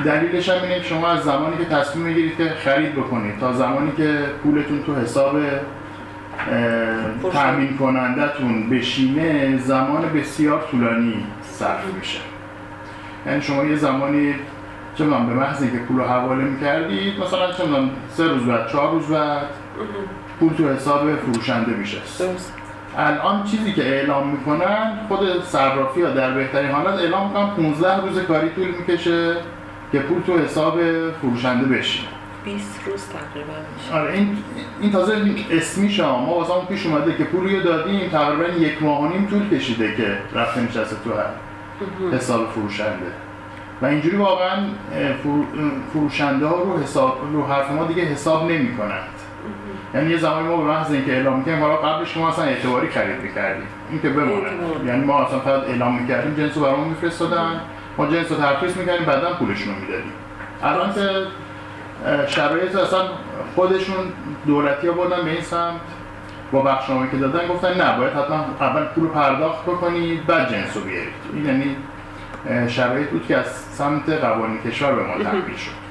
دلیلش 0.05 0.49
هم 0.49 0.63
اینه 0.63 0.81
که 0.81 0.85
شما 0.85 1.09
از 1.09 1.23
زمانی 1.23 1.57
که 1.57 1.65
تصمیم 1.65 2.07
می‌گیرید 2.07 2.37
که 2.37 2.49
خرید 2.65 2.93
بکنید 2.95 3.39
تا 3.39 3.53
زمانی 3.53 3.93
که 3.97 4.19
پولتون 4.43 4.83
تو 4.83 4.95
حساب. 4.95 5.37
تامین 7.33 7.77
کنندتون 7.77 8.71
بشینه 8.71 9.57
زمان 9.57 10.03
بسیار 10.03 10.67
طولانی 10.71 11.27
صرف 11.43 11.85
میشه. 11.99 12.19
یعنی 13.27 13.43
شما 13.43 13.65
یه 13.65 13.77
زمانی 13.77 14.35
چه 14.95 15.05
به 15.05 15.19
محض 15.19 15.63
اینکه 15.63 15.79
پول 15.79 15.97
رو 15.97 16.05
حواله 16.05 16.45
می‌کردید 16.45 17.21
مثلا 17.21 17.53
چه 17.53 17.65
سه 18.09 18.29
روز 18.29 18.47
بعد 18.47 18.69
چهار 18.69 18.91
روز 18.91 19.07
بعد 19.07 19.47
پول 20.41 20.53
تو 20.53 20.69
حساب 20.69 21.17
فروشنده 21.17 21.73
میشه. 21.73 21.99
درست. 22.19 22.53
الان 22.99 23.45
چیزی 23.45 23.73
که 23.73 23.83
اعلام 23.83 24.29
می‌کنن 24.29 24.99
خود 25.09 25.45
صرافی 25.45 26.03
ها 26.03 26.11
در 26.11 26.31
بهترین 26.31 26.71
حالت 26.71 27.01
اعلام 27.01 27.27
می‌کنن 27.29 27.51
15 27.51 28.01
روز 28.01 28.19
کاری 28.19 28.49
طول 28.49 28.67
می‌کشه 28.67 29.37
که 29.93 29.99
پول 29.99 30.23
تو 30.27 30.39
حساب 30.39 30.81
فروشنده 31.11 31.67
بشینه 31.67 32.09
20 32.45 32.81
روز 32.87 33.03
تقریبا 33.09 33.53
میشه. 33.77 33.95
آره 33.95 34.13
این 34.13 34.37
این 34.81 34.93
تازه 34.93 35.35
اسمی 35.51 35.91
شما 35.91 36.27
ما 36.27 36.35
واسه 36.35 36.53
اون 36.53 36.67
پیش 36.67 36.87
اومده 36.87 37.17
که 37.17 37.25
پول 37.25 37.55
رو 37.55 37.63
دادیم 37.63 38.09
تقریبا 38.11 38.45
یک 38.45 38.83
ماه 38.83 39.03
و 39.03 39.09
نیم 39.09 39.27
طول 39.27 39.49
کشیده 39.49 39.97
که 39.97 40.19
رفته 40.35 40.61
نشسته 40.61 40.97
تو 41.05 41.11
هر 41.11 42.17
حساب 42.17 42.51
فروشنده. 42.51 43.07
و 43.83 43.87
اینجوری 43.87 44.17
واقعا 44.17 44.57
فروشنده 45.93 46.47
ها 46.47 46.57
رو 46.57 46.83
حساب 46.83 47.19
رو 47.33 47.47
حرف 47.47 47.71
ما 47.71 47.87
دیگه 47.87 48.03
حساب 48.03 48.51
نمی 48.51 48.77
کنند 48.77 49.09
یعنی 49.95 50.11
یه 50.11 50.17
زمانی 50.17 50.49
ما 50.49 50.57
به 50.57 50.65
محض 50.65 50.93
اینکه 50.93 51.13
اعلام 51.13 51.39
می‌کنیم 51.39 51.61
حالا 51.61 51.77
قبلش 51.77 52.17
ما 52.17 52.29
اصلا 52.29 52.45
اعتباری 52.45 52.89
خرید 52.89 53.21
می‌کردیم. 53.21 53.67
این 53.91 54.03
که 54.03 54.09
بمانه. 54.09 54.51
یعنی 54.87 55.05
ما 55.05 55.25
اصلا 55.25 55.39
فقط 55.39 55.63
اعلام 55.63 56.01
می‌کردیم 56.01 56.35
جنس 56.35 56.57
رو 56.57 56.63
برامون 56.63 56.89
میفرستادن. 56.89 57.61
ما 57.99 58.07
جنس 58.07 58.31
رو 58.31 58.37
ترخیص 58.37 58.77
می‌کردیم 58.77 59.07
بعدا 59.07 59.33
پولشون 59.33 59.75
رو 59.75 59.81
می‌دادیم. 59.81 60.13
الان 60.63 60.95
که 60.95 61.27
شرایط 62.27 62.77
اصلا 62.77 63.01
خودشون 63.55 63.97
دولتی 64.47 64.87
ها 64.87 64.93
بردن 64.93 65.25
به 65.25 65.31
این 65.31 65.41
سمت 65.41 65.81
با 66.53 66.63
بخشنامه 66.63 67.11
که 67.11 67.17
دادن 67.17 67.47
گفتن 67.49 67.69
نه 67.69 67.99
باید 67.99 68.13
حتما 68.13 68.45
اول 68.61 68.85
پول 68.85 69.09
پرداخت 69.09 69.63
بکنید 69.63 70.27
بعد 70.27 70.53
جنس 70.53 70.77
رو 70.77 70.83
بیارید 70.83 71.13
این 71.35 71.47
یعنی 71.47 71.77
شرایط 72.69 73.09
بود 73.09 73.27
که 73.27 73.37
از 73.37 73.47
سمت 73.53 74.09
قوانین 74.09 74.59
کشور 74.63 74.93
به 74.93 75.03
ما 75.03 75.25
تحمیل 75.25 75.57
شد. 75.57 75.85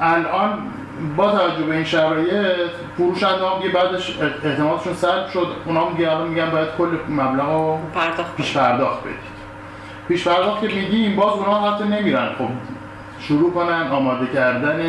الان 0.00 0.58
با 1.16 1.30
توجه 1.30 1.62
به 1.62 1.74
این 1.74 1.84
شرایط 1.84 2.56
فروشنده 2.96 3.46
هم 3.46 3.72
بعدش 3.74 4.18
اعتمادشون 4.44 4.94
سلب 4.94 5.28
شد. 5.28 5.46
اونا 5.66 5.80
هم 5.80 5.96
الان 5.98 6.28
میگن 6.28 6.50
باید 6.50 6.68
کل 6.78 6.88
مبلغ 7.08 7.48
رو 7.48 7.78
پرداخت 7.94 8.36
پیش 8.36 8.56
پرداخت 8.56 9.00
بدید. 9.00 9.32
پیش 10.08 10.28
پرداخت 10.28 10.60
که 10.60 10.66
میگیم 10.66 11.16
باز 11.16 11.32
اونا 11.32 11.72
حتی 11.72 11.84
نمیرن. 11.84 12.28
خب 12.38 12.48
شروع 13.20 13.52
کنن 13.52 13.88
آماده 13.88 14.26
کردن 14.26 14.80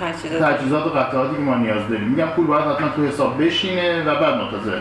تجهیزات. 0.00 0.86
و 0.86 0.90
قطعاتی 0.90 1.34
که 1.36 1.42
ما 1.42 1.54
نیاز 1.54 1.88
داریم. 1.88 2.08
میگم 2.08 2.26
پول 2.26 2.46
باید 2.46 2.64
حتما 2.64 2.88
تو 2.88 3.06
حساب 3.06 3.44
بشینه 3.44 4.02
و 4.02 4.20
بعد 4.20 4.34
منتظر 4.34 4.80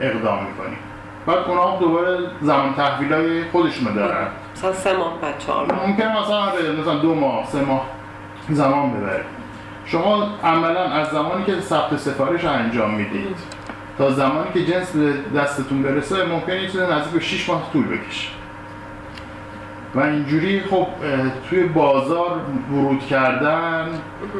اقدام 0.00 0.38
می‌کنیم. 0.44 0.78
بعد 1.26 1.38
اونا 1.38 1.70
هم 1.70 1.80
دوباره 1.80 2.18
زمان 2.40 2.74
تحویل 2.74 3.12
های 3.12 3.44
خودشونو 3.44 3.94
دارن. 3.94 4.26
مثلا 4.56 4.72
سه 4.72 4.96
ماه 4.96 5.20
بعد 5.22 5.38
چهار 5.38 5.66
ماه. 5.66 5.86
ممکنه 5.86 6.20
مثلا 6.20 6.36
آره، 6.36 6.72
مثلا 6.80 6.94
دو 6.94 7.14
ماه 7.14 7.46
سه 7.46 7.60
ماه 7.60 7.86
زمان 8.48 8.90
ببره. 8.90 9.24
شما 9.92 10.28
عملا 10.44 10.84
از 10.84 11.08
زمانی 11.08 11.44
که 11.44 11.60
ثبت 11.60 11.96
سفارش 11.96 12.44
رو 12.44 12.50
انجام 12.50 12.94
می‌دید 12.94 13.36
تا 13.98 14.10
زمانی 14.10 14.52
که 14.54 14.64
جنس 14.64 14.96
به 14.96 15.12
دستتون 15.40 15.82
برسه 15.82 16.24
ممکنه 16.24 16.62
یه 16.62 16.68
چیز 16.68 16.80
نزدیک 16.80 17.12
به 17.12 17.20
6 17.20 17.48
ماه 17.48 17.70
طول 17.72 17.86
بکشه. 17.86 18.28
و 19.94 20.00
اینجوری 20.00 20.60
خب 20.60 20.86
توی 21.50 21.62
بازار 21.62 22.40
ورود 22.72 23.06
کردن 23.06 23.88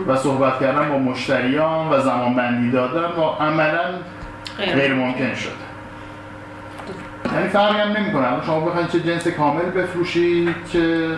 و 0.06 0.16
صحبت 0.16 0.60
کردن 0.60 0.88
با 0.88 0.98
مشتریان 0.98 1.88
و 1.88 2.00
زمان 2.00 2.34
بندی 2.34 2.70
دادن 2.70 3.20
و 3.20 3.22
عملا 3.22 3.84
غیر 4.74 4.94
ممکن. 4.94 5.34
شده. 5.34 5.52
یعنی 7.34 7.48
فرقی 7.48 7.80
هم 7.80 7.96
نمی‌کنه. 7.96 8.26
شما 8.46 8.60
بخواید 8.60 8.88
چه 8.88 9.00
جنس 9.00 9.28
کامل 9.28 9.62
بفروشید 9.62 10.54
چه 10.72 11.08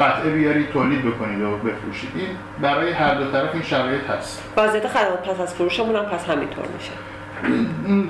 قطعه 0.00 0.30
بیارید 0.30 0.70
تولید 0.70 1.06
بکنید 1.06 1.42
و 1.42 1.56
بفروشید 1.56 2.10
این 2.14 2.28
برای 2.60 2.92
هر 2.92 3.14
دو 3.14 3.30
طرف 3.30 3.50
این 3.52 3.62
شرایط 3.62 4.10
هست. 4.10 4.42
وضعیت 4.56 4.88
خدمات 4.88 5.28
پس 5.28 5.40
از 5.40 5.54
فروشمون 5.54 5.96
هم 5.96 6.04
پس 6.04 6.28
همینطور 6.28 6.64
میشه. 6.74 6.92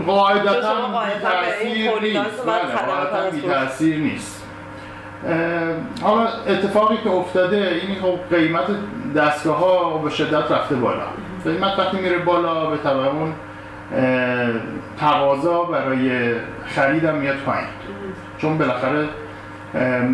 قاعدتا 0.07 0.75
تولیدات 1.91 2.27
نیست. 2.27 2.47
بله، 2.47 2.59
قاعدتا 2.87 3.31
فروش. 3.31 3.43
بی‌تأثیر 3.43 3.97
نیست. 3.97 4.45
حالا 6.03 6.29
اتفاقی 6.47 6.97
که 7.05 7.11
افتاده 7.11 7.57
این 7.57 7.97
خب 8.03 8.37
قیمت 8.37 8.65
دستگاه 9.17 9.59
ها 9.59 9.99
به 9.99 10.11
شدت 10.11 10.53
رفته 10.53 10.75
بالا. 10.75 11.07
قیمت 11.45 11.79
وقتی 11.79 11.97
میره 11.97 12.19
بالا 12.19 12.71
به 12.71 12.77
طبع 12.77 12.93
اون 12.97 13.33
تقاضا 15.01 15.63
برای 15.63 16.35
خرید 16.67 17.05
هم 17.05 17.15
میاد 17.15 17.37
پایین. 17.37 17.67
چون 18.39 18.59
بالاخره 18.59 19.09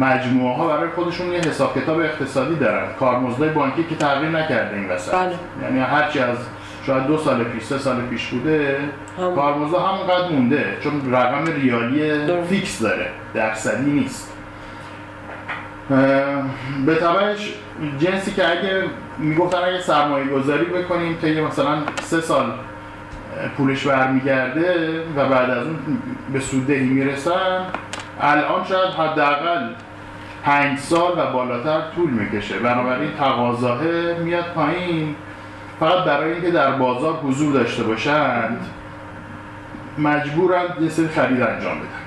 مجموعه 0.01 0.57
ها 0.57 0.69
برای 0.69 0.89
خودشون 0.91 1.33
یه 1.33 1.39
حساب 1.41 1.79
کتاب 1.79 1.99
اقتصادی 2.01 2.55
دارن 2.55 2.87
کارمزدای 3.01 3.49
بانکی 3.49 3.85
که 3.85 3.95
تغییر 3.95 4.31
نکرده 4.31 4.77
این 4.77 4.89
وسط 4.89 5.15
بله. 5.15 5.35
یعنی 5.63 5.81
هرچی 5.81 6.19
از 6.19 6.39
شاید 6.87 7.07
دو 7.07 7.19
سال 7.19 7.45
پیش 7.45 7.63
سه 7.63 7.79
سال 7.79 8.01
پیش 8.01 8.29
بوده 8.29 8.79
هم. 9.19 9.35
کارمزد 9.35 9.75
همونقدر 9.75 10.29
مونده 10.33 10.77
چون 10.81 11.13
رقم 11.13 11.45
ریالی 11.47 12.27
درست. 12.27 12.49
فیکس 12.49 12.83
داره 12.83 13.07
درصدی 13.35 13.91
نیست 13.91 14.33
به 16.87 16.95
طبعش 16.95 17.55
جنسی 17.99 18.33
که 18.33 18.51
اگه 18.51 18.83
می‌گفتن 19.19 19.59
اگه 19.59 19.81
سرمایه 19.81 20.27
گذاری 20.27 20.65
بکنیم 20.65 21.19
تا 21.21 21.29
یه 21.29 21.41
مثلا 21.41 21.79
سه 22.03 22.21
سال 22.21 22.53
پولش 23.57 23.87
برمیگرده 23.87 25.01
و 25.17 25.29
بعد 25.29 25.51
از 25.51 25.67
اون 25.67 25.79
به 26.33 26.41
سوددهی 26.41 26.85
می‌رسن 26.87 27.65
الان 28.21 28.65
شاید 28.65 28.91
حداقل 28.91 29.69
پنج 30.45 30.79
سال 30.79 31.13
و 31.19 31.33
بالاتر 31.33 31.81
طول 31.97 32.11
می‌کشه. 32.11 32.59
بنابراین 32.59 33.11
تقاضاه 33.19 33.83
میاد 34.19 34.45
پایین. 34.55 35.15
فقط 35.81 36.05
برای 36.05 36.33
اینکه 36.33 36.51
در 36.51 36.71
بازار 36.71 37.15
حضور 37.15 37.53
داشته 37.53 37.83
باشند 37.83 38.67
مجبورند 39.99 40.77
یه 40.81 40.89
سری 40.89 41.09
خرید 41.09 41.43
انجام 41.43 41.79
بدن. 41.79 42.01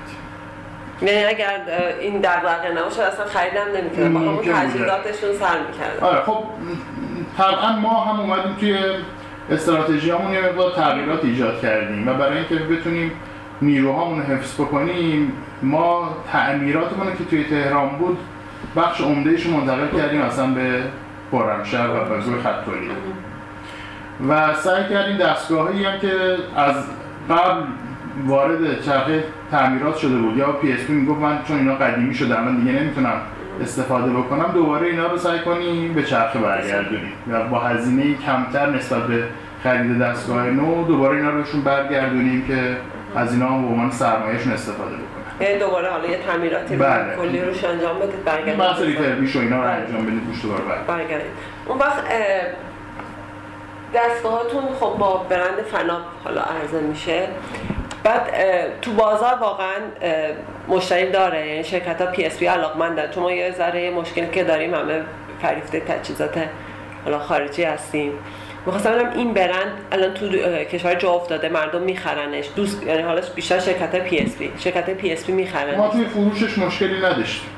یعنی 1.01 1.25
اگر 1.25 1.61
این 1.99 2.21
دغدغه 2.21 2.71
نباشه 2.71 3.03
اصلا 3.03 3.25
خریدم 3.25 3.77
نمی‌کردن 3.77 4.13
با 4.13 4.19
همون. 4.19 4.37
تجهیزاتشون 4.37 5.33
سر 5.39 5.59
می‌کردن. 5.67 5.99
آره 6.01 6.21
خب 6.21 6.43
طبعا 7.37 7.71
ما 7.79 8.03
هم 8.03 8.19
اومدیم 8.19 8.55
توی 8.59 8.77
استراتژیامون 9.51 10.33
یه 10.33 10.41
مقدار 10.41 10.71
تغییرات 10.71 11.25
ایجاد 11.25 11.61
کردیم 11.61 12.07
و 12.07 12.13
برای 12.13 12.37
اینکه 12.37 12.55
بتونیم 12.55 13.11
نیروهامون 13.63 14.19
رو 14.19 14.25
حفظ 14.25 14.61
بکنیم. 14.61 15.31
ما 15.61 16.17
تعمیراتمون 16.31 17.07
رو 17.07 17.13
که 17.13 17.23
توی 17.23 17.43
تهران 17.43 17.89
بود 17.89 18.17
بخش 18.75 19.01
عمدهش 19.01 19.47
منتقل 19.47 19.97
کردیم 19.97 20.21
اصلا 20.21 20.47
به 20.47 20.83
خرمشهر 21.31 21.89
و 21.89 21.93
به 21.93 22.41
خط 22.43 22.67
و 24.29 24.53
سعی 24.53 24.83
کردیم 24.89 25.17
دستگاهی 25.17 25.85
هم 25.85 25.99
که 25.99 26.37
از 26.55 26.75
قبل 27.29 27.61
وارد 28.25 28.81
چرخه 28.81 29.23
تعمیرات 29.51 29.97
شده 29.97 30.17
بود. 30.17 30.37
یا 30.37 30.51
PSP 30.51 30.93
می‌گفت 30.93 31.21
من 31.21 31.39
چون 31.47 31.57
اینا 31.57 31.75
قدیمی 31.75 32.13
شده 32.13 32.41
من 32.41 32.55
دیگه 32.55 32.71
نمی‌تونم 32.71 33.21
استفاده 33.61 34.11
بکنم. 34.11 34.51
دوباره 34.53 34.87
اینا 34.87 35.07
رو 35.07 35.17
سعی 35.17 35.39
کنیم 35.39 35.93
به 35.93 36.03
چرخه 36.03 36.39
برگردونیم. 36.39 37.13
و 37.31 37.47
با 37.47 37.59
هزینه 37.59 38.13
کمتر 38.13 38.69
نسبت 38.69 39.07
به 39.07 39.23
خرید 39.63 39.99
دستگاه 39.99 40.49
نو 40.49 40.87
دوباره 40.87 41.17
اینا 41.17 41.29
رو 41.29 41.37
بهشون 41.37 41.61
برگردونیم 41.61 42.45
که 42.47 42.77
از 43.15 43.33
اینا 43.33 43.47
هم 43.47 43.61
به 43.61 43.67
عنوان 43.67 43.91
سرمایهشون 43.91 44.53
استفاده 44.53 44.95
بکنن 44.95 45.57
دوباره 45.59 45.89
حالا 45.89 46.07
یه 46.07 46.17
تعمیراتی 46.17 46.75
بله. 46.75 47.15
کلی 47.15 47.41
روش 47.41 47.63
انجام 47.63 47.99
بدید 47.99 48.23
برگردید 48.23 48.57
بحث 48.57 48.81
refurbish 48.81 49.35
و 49.35 49.39
اینا 49.39 49.55
رو 49.55 49.63
بله. 49.63 49.71
انجام 49.71 50.05
بدید 50.05 50.21
روش 50.27 50.41
دوباره 50.41 50.61
برگردونیم. 50.63 51.07
برگردید 51.07 51.31
اون 51.65 51.77
وقت 51.77 52.03
اه، 52.09 52.41
دستگاهاتون 53.95 54.63
خب 54.79 54.97
با 54.97 55.17
برند 55.29 55.61
فناپ 55.71 56.01
حالا 56.23 56.41
عرضه 56.41 56.79
میشه 56.79 57.27
بعد 58.03 58.31
تو 58.81 58.93
بازار 58.93 59.35
واقعا 59.41 59.75
مشتری 60.67 61.11
داره 61.11 61.47
یعنی 61.47 61.63
شرکت 61.63 62.01
ها 62.01 62.07
PSP 62.07 62.45
علاقمندن 62.45 63.11
چون 63.11 63.23
ما 63.23 63.31
یه 63.31 63.51
ذره 63.51 63.89
مشکلی 63.91 64.27
که 64.27 64.43
داریم 64.43 64.73
همه 64.73 65.01
فریفته 65.41 65.79
تجهیزات 65.79 66.43
حالا 67.05 67.19
خارجی 67.19 67.63
هستیم 67.63 68.11
می‌خواستم 68.65 68.91
ببینم 68.91 69.11
این 69.15 69.33
برند 69.33 69.71
الان 69.91 70.13
تو 70.13 70.29
کشور 70.63 70.95
جا 70.95 71.09
افتاده 71.11 71.49
مردم 71.49 71.81
میخرنش. 71.81 72.49
دوست 72.55 72.83
یعنی 72.83 73.01
حالا 73.01 73.21
بیشتر 73.35 73.59
شرکت 73.59 73.95
پی 73.95 74.17
اس 74.17 74.37
پی 74.37 74.51
شرکت 74.57 74.89
پی 74.89 75.11
اس 75.11 75.25
پی 75.25 75.31
می‌خرن 75.31 75.77
ما 75.77 75.87
توی 75.87 76.05
فروشش 76.05 76.57
مشکلی 76.57 76.97
نداشتیم. 76.97 77.49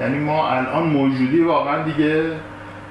یعنی 0.00 0.18
ما 0.18 0.48
الان 0.48 0.82
موجودی 0.82 1.40
واقعا 1.40 1.82
دیگه 1.82 2.22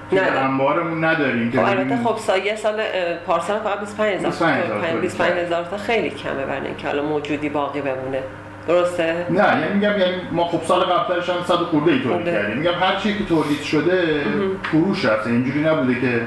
توی 0.09 0.19
نداریم. 0.19 0.49
انبارمون 0.51 1.03
نداریم. 1.03 1.51
که 1.51 1.57
خب 1.57 1.65
البته 1.65 1.97
خب 2.03 2.17
سایه 2.17 2.55
سال 2.55 2.81
پارسال 3.25 3.59
فقط 3.59 3.79
25000 3.79 4.31
25,000 4.31 4.91
تولید 4.91 5.11
25000 5.11 5.63
تا 5.63 5.77
خیلی 5.77 6.09
کمه 6.09 6.45
برای 6.45 6.67
اینکه 6.67 6.87
حالا 6.87 7.03
موجودی 7.03 7.49
باقی 7.49 7.81
بمونه. 7.81 8.21
درسته؟ 8.67 9.25
نه 9.29 9.37
یعنی 9.37 9.73
میگم 9.73 9.99
یعنی 9.99 10.13
ما 10.31 10.45
خب 10.45 10.63
سال 10.63 10.79
قبلش 10.79 11.29
هم 11.29 11.35
صد 11.47 11.53
خورده 11.53 11.91
ای 11.91 11.99
تولید. 11.99 12.25
کردیم. 12.25 12.57
میگم 12.57 12.73
هر 12.73 12.95
چی 12.95 13.17
که 13.17 13.23
تولید 13.23 13.61
شده 13.61 14.21
فروش 14.63 15.05
رفته. 15.05 15.29
اینجوری 15.29 15.59
نبوده 15.59 16.01
که 16.01 16.21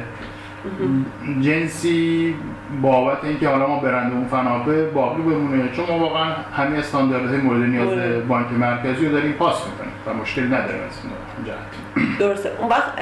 جنسی 1.41 2.35
بابت 2.83 3.25
اینکه 3.25 3.49
حالا 3.49 3.67
ما 3.67 3.81
برند 3.81 4.13
اون 4.13 4.27
فناپه 4.29 4.85
باقی 4.85 5.23
بمونه. 5.23 5.73
چون 5.73 5.87
ما 5.89 5.99
واقعا 5.99 6.33
همه 6.57 6.79
استانداردهای 6.79 7.39
مورد 7.39 7.63
نیاز. 7.63 8.29
بانک 8.29 8.47
مرکزی 8.53 9.07
رو 9.07 9.13
داریم 9.13 9.33
پاس 9.33 9.67
می‌کنیم 9.67 9.93
و 10.07 10.23
مشکلی 10.23 10.47
نداریم 10.47 10.83
از 10.83 10.99
این 11.05 11.47
جهت. 11.47 12.19
درسته. 12.19 12.51
اون 12.59 12.69
وقت 12.69 12.93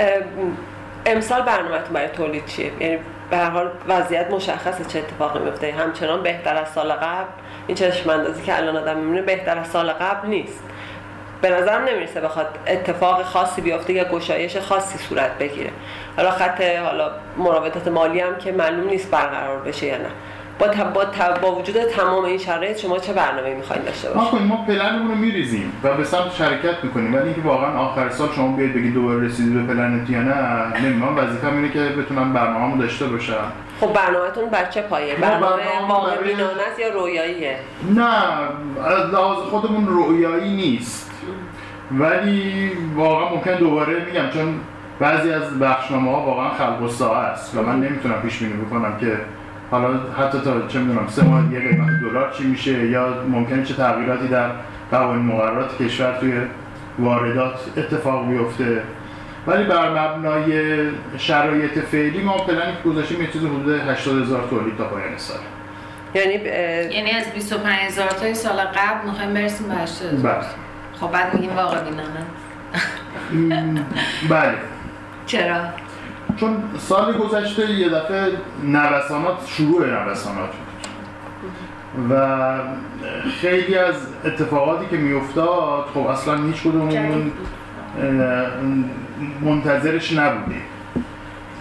امسال 1.06 1.42
برنامهتون 1.42 1.92
برای 1.92 2.08
تولید 2.08 2.46
چیه؟ 2.46 2.72
یعنی 2.80 2.98
به 3.30 3.36
هر 3.36 3.50
حال 3.50 3.70
وضعیت 3.88 4.30
مشخصه 4.30 4.84
چه 4.84 4.98
اتفاقی 4.98 5.44
میفته 5.44 5.74
همچنان 5.78 6.22
بهتر 6.22 6.56
از 6.56 6.68
سال 6.68 6.92
قبل. 6.92 7.28
این 7.66 7.76
چشم 7.76 8.10
اندازی 8.10 8.42
که 8.42 8.58
الان 8.58 8.76
آدم 8.76 8.96
می‌بینه 8.96 9.22
بهتر 9.22 9.58
از 9.58 9.66
سال 9.66 9.90
قبل 9.90 10.28
نیست. 10.28 10.64
به 11.42 11.50
نظرم 11.50 11.84
نمی‌رسه 11.84 12.20
بخواد 12.20 12.46
اتفاق 12.66 13.22
خاصی 13.22 13.60
بیفته 13.60 13.92
یا 13.92 14.04
گشایش 14.04 14.56
خاصی 14.56 14.98
صورت 14.98 15.38
بگیره. 15.38 15.70
حالا 16.16 16.30
خط 16.30 16.60
حالا 16.60 17.10
مراودات 17.36 17.88
مالی 17.88 18.20
هم 18.20 18.36
که 18.36 18.52
معلوم 18.52 18.88
نیست 18.88 19.10
برقرار 19.10 19.60
بشه 19.60 19.86
یا 19.86 19.96
نه. 19.98 20.08
با, 20.58 20.68
تب... 20.68 20.92
با, 20.92 21.04
تب... 21.04 21.40
با 21.40 21.54
وجود 21.54 21.82
تمام 21.84 22.24
این 22.24 22.38
شرایط 22.38 22.78
شما 22.78 22.98
چه 22.98 23.12
برنامه 23.12 23.54
می‌خواین 23.54 23.82
داشته 23.82 24.08
ما 24.08 24.14
باشید؟ 24.14 24.30
کنیم 24.30 24.46
ما 24.46 24.64
پلنمون 24.64 25.08
رو 25.08 25.14
میریزیم 25.14 25.72
و 25.82 25.94
به 25.94 26.04
سمت 26.04 26.34
شرکت 26.34 26.84
می‌کنیم. 26.84 27.14
ولی 27.14 27.24
اینکه 27.24 27.40
واقعا 27.40 27.78
آخر 27.78 28.10
سال 28.10 28.28
شما 28.36 28.56
بیاید 28.56 28.74
بگید 28.74 28.94
دوباره 28.94 29.26
رسیدی 29.26 29.50
به 29.50 29.74
پلنت 29.74 30.10
یا 30.10 30.22
نه 30.22 30.34
نمی‌دونم. 30.82 31.16
وظیفم 31.16 31.56
اینه 31.56 31.68
که 31.72 31.80
بتونم 31.80 32.32
برنامه‌مو 32.32 32.82
داشته 32.82 33.06
باشم. 33.06 33.52
خب 33.80 33.92
برنامهتون 33.92 34.46
بر 34.50 34.64
چه 34.64 34.82
پایه. 34.82 35.14
ما 35.14 35.26
برنامه 35.26 35.62
واقع 35.88 36.16
برای- 36.16 36.34
یا 36.78 36.88
رویاییه؟ 36.88 37.56
نه 37.94 38.14
از 38.84 39.10
لحاظ 39.12 39.38
خودمون 39.38 39.86
رؤیایی 39.88 40.56
نیست. 40.56 41.07
ولی 41.92 42.72
واقعا 42.94 43.34
ممکن 43.34 43.54
دوباره 43.54 44.04
میگم 44.04 44.30
چون 44.32 44.54
بعضی 45.00 45.30
از 45.30 45.58
بخشنامه 45.58 46.10
ها 46.10 46.20
واقعا 46.22 46.50
خلق 46.50 46.82
و 46.82 46.88
ساعه 46.88 47.26
است 47.26 47.56
و 47.56 47.62
من 47.62 47.80
نمی‌تونم 47.80 48.22
پیش 48.22 48.38
بینی 48.38 48.52
بکنم 48.52 48.96
که 49.00 49.16
حالا 49.70 49.88
حتی 50.18 50.38
تا 50.40 50.66
چه 50.66 50.78
می‌دونم 50.78 51.08
سه 51.08 51.24
ماه 51.24 51.42
دیگه 51.42 51.60
قیمت 51.60 52.00
دلار 52.00 52.32
چی 52.38 52.44
میشه 52.44 52.86
یا 52.86 53.14
ممکنه 53.28 53.64
چه 53.64 53.74
تغییراتی 53.74 54.28
در 54.28 54.50
قوانین 54.90 55.24
مقررات 55.24 55.82
کشور 55.82 56.18
توی 56.20 56.32
واردات 56.98 57.54
اتفاق 57.76 58.28
بیفته. 58.28 58.82
ولی 59.46 59.64
بر 59.64 59.90
مبنای 59.90 60.80
شرایط 61.18 61.78
فعلی 61.78 62.22
ما 62.22 62.36
پلنی 62.36 62.72
که 62.82 62.88
گذاشتیم 62.88 63.20
یه 63.20 63.26
چیز 63.26 63.42
حدود 63.44 63.68
80 63.68 64.22
هزار 64.22 64.46
تولید 64.50 64.76
تا 64.76 64.84
پایان 64.84 65.16
سال. 65.16 65.38
یعنی 66.14 66.34
اه، 66.34 66.94
یعنی 66.94 67.10
از 67.10 67.32
25 67.34 67.78
هزار 67.78 68.08
تای 68.08 68.34
سال 68.34 68.56
قبل 68.56 69.06
می‌خوایم 69.06 69.34
برسیم 69.34 69.68
به 69.68 69.74
80 69.74 70.22
بله. 70.22 70.67
خب 71.00 71.12
بعد 71.12 71.34
میگیم 71.34 71.56
واقع 71.56 71.80
بینانه 71.80 72.26
بله. 74.28 74.54
چرا؟ 75.26 75.60
چون 76.36 76.56
سال 76.78 77.18
گذشته 77.18 77.72
یه 77.72 77.88
دفعه 77.88 78.32
نوسانات 78.64 79.46
شروع 79.46 79.86
نوسانات 79.86 80.50
بود. 80.50 80.68
و 82.10 82.38
خیلی 83.40 83.74
از 83.74 83.94
اتفاقاتی 84.24 84.86
که 84.90 84.96
میافتاد 84.96 85.84
خب 85.94 86.06
اصلا 86.06 86.36
هیچ 86.36 86.62
کدوممون 86.62 87.32
منتظرش 89.40 90.12
نبودیم. 90.12 90.62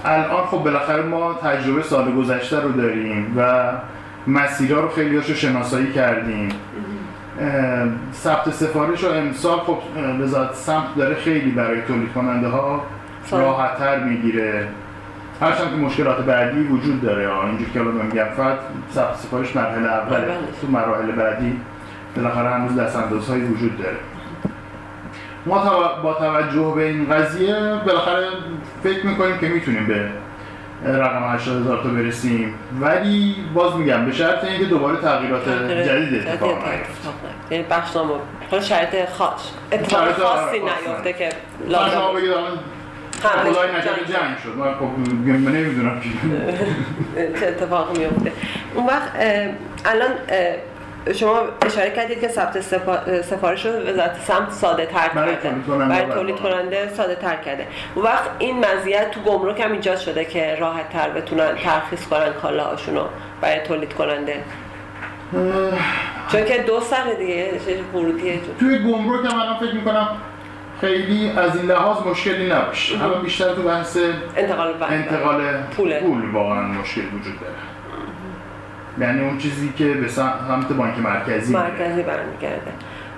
الان 0.05 0.45
خب 0.45 0.57
بالاخره 0.57 1.03
ما 1.03 1.33
تجربه 1.33 1.83
سال 1.83 2.11
گذشته 2.11 2.59
رو 2.59 2.71
داریم 2.71 3.33
و 3.37 3.71
مسیرها 4.27 4.79
رو 4.79 4.89
خیلی 4.89 5.15
رو 5.15 5.21
شناسایی 5.21 5.91
کردیم. 5.91 6.49
ثبت 8.13 8.49
سفارش 8.49 9.03
و 9.03 9.07
امسال 9.07 9.59
خب 9.59 9.77
وزارت 10.21 10.53
سمت 10.53 10.95
داره 10.97 11.15
خیلی 11.15 11.51
برای 11.51 11.81
تولید 11.81 12.13
کننده 12.13 12.47
ها 12.47 12.83
سال. 13.25 13.41
راحتتر 13.41 14.03
می‌گیره 14.03 14.67
هرچند 15.41 15.69
که 15.69 15.75
مشکلات 15.75 16.25
بعدی 16.25 16.63
وجود 16.63 17.01
داره. 17.01 17.45
اینجور 17.45 17.69
که 17.73 17.79
الان 17.79 18.05
میگم 18.05 18.25
فقط 18.37 18.57
ثبت 18.93 19.15
سفارش 19.15 19.55
مرحله 19.55 19.91
اوله 19.91 20.19
بله. 20.19 20.37
تو 20.61 20.67
مراحل 20.67 21.11
بعدی 21.11 21.59
بالاخره 22.15 22.49
هنوز 22.49 22.79
دستاندازهایی 22.79 23.43
وجود 23.43 23.77
داره 23.77 23.97
ما 25.45 25.87
با 26.03 26.13
توجه 26.13 26.73
به 26.75 26.83
این 26.83 27.09
قضیه 27.09 27.55
بالاخره 27.85 28.27
فکر 28.83 29.05
می‌کنیم 29.05 29.37
که 29.37 29.47
می‌تونیم 29.47 29.85
به 29.87 30.09
رقم 30.85 31.33
80 31.35 31.61
هزار 31.61 31.83
تا 31.83 31.89
برسیم. 31.89 32.53
ولی 32.81 33.35
باز 33.53 33.75
میگم 33.75 34.05
به 34.05 34.11
شرط 34.11 34.43
اینکه 34.43 34.65
دوباره 34.65 34.97
تغییرات 34.97 35.49
جدید 35.87 36.27
اتفاق 36.27 36.49
نیفته. 36.49 37.09
یعنی 37.51 37.63
بخشنامه 37.69 38.13
حالا 38.51 38.63
شرایط 38.63 39.09
خاص. 39.09 39.51
اتفاق 39.71 40.11
خاصی 40.11 40.59
خاص 40.59 40.87
نیفته 40.87 41.13
که 41.13 41.29
مثلا 41.67 41.89
شما 41.89 42.11
لازم 42.11 42.19
بگید 42.19 42.33
خدای 43.21 43.69
نکرده 43.69 44.05
جنگ 44.05 44.37
شد. 44.43 44.55
من 44.57 44.73
خب 44.73 44.83
من 45.27 45.51
نمی‌دونم. 45.51 46.01
چه 47.39 47.47
اتفاقی 47.47 47.99
میفته 47.99 48.31
اون 48.75 48.85
وقت 48.85 49.11
الان 49.85 50.09
شما 51.15 51.39
اشاره 51.65 51.89
کردید 51.91 52.21
که 52.21 52.27
ثبت 52.27 52.61
سفا- 52.61 53.21
سفارش 53.21 53.65
رو 53.65 53.71
وزارت 53.71 54.15
سمت 54.27 54.51
ساده 54.51 54.85
تر 54.85 55.07
کرده. 55.07 55.35
تولید 55.41 55.65
کننده 55.67 55.95
برای 56.05 56.13
تولید. 56.13 56.35
کننده 56.35 56.89
ساده 56.93 57.15
تر 57.15 57.35
کرده. 57.35 57.67
اون 57.95 58.05
وقت 58.05 58.29
این 58.39 58.65
مزیت 58.65 59.11
تو 59.11 59.19
گمرک 59.21 59.59
هم 59.61 59.71
ایجاد 59.71 59.97
شده 59.97 60.25
که 60.25 60.55
راحت 60.59 60.89
تر 60.89 61.09
بتونن 61.09 61.55
ترخیص 61.63 62.07
کنن 62.07 62.33
کالاهاشون 62.41 62.95
رو 62.95 63.03
برای 63.41 63.59
تولید 63.59 63.93
کننده. 63.93 64.43
چون 66.31 66.45
که 66.45 66.63
دو 66.67 66.79
سال 66.79 67.13
دیگه 67.19 67.51
ورودیه 67.93 68.39
تو 68.39 68.53
توی 68.59 68.79
گمرک 68.79 69.25
هم 69.33 69.39
الان 69.39 69.57
فکر 69.59 69.73
می‌کنم 69.73 70.07
خیلی 70.81 71.31
از 71.37 71.55
این 71.55 71.65
لحاظ 71.65 72.07
مشکلی 72.07 72.49
نباشه. 72.49 73.03
الان 73.03 73.21
بیشتر 73.21 73.53
تو 73.53 73.61
بحث 73.61 73.97
انتقال 74.37 74.73
انتقال. 74.89 75.41
پول 75.75 76.31
واقعا 76.33 76.61
مشکل 76.61 77.01
وجود 77.01 77.39
داره. 77.39 77.53
یعنی 78.99 79.21
اون 79.21 79.37
چیزی 79.37 79.73
که 79.77 79.93
به 79.93 80.07
سمت 80.07 80.67
بانک 80.77 80.99
مرکزی. 80.99 81.53
مرکزی 81.53 82.01
برمیگرده. 82.01 82.71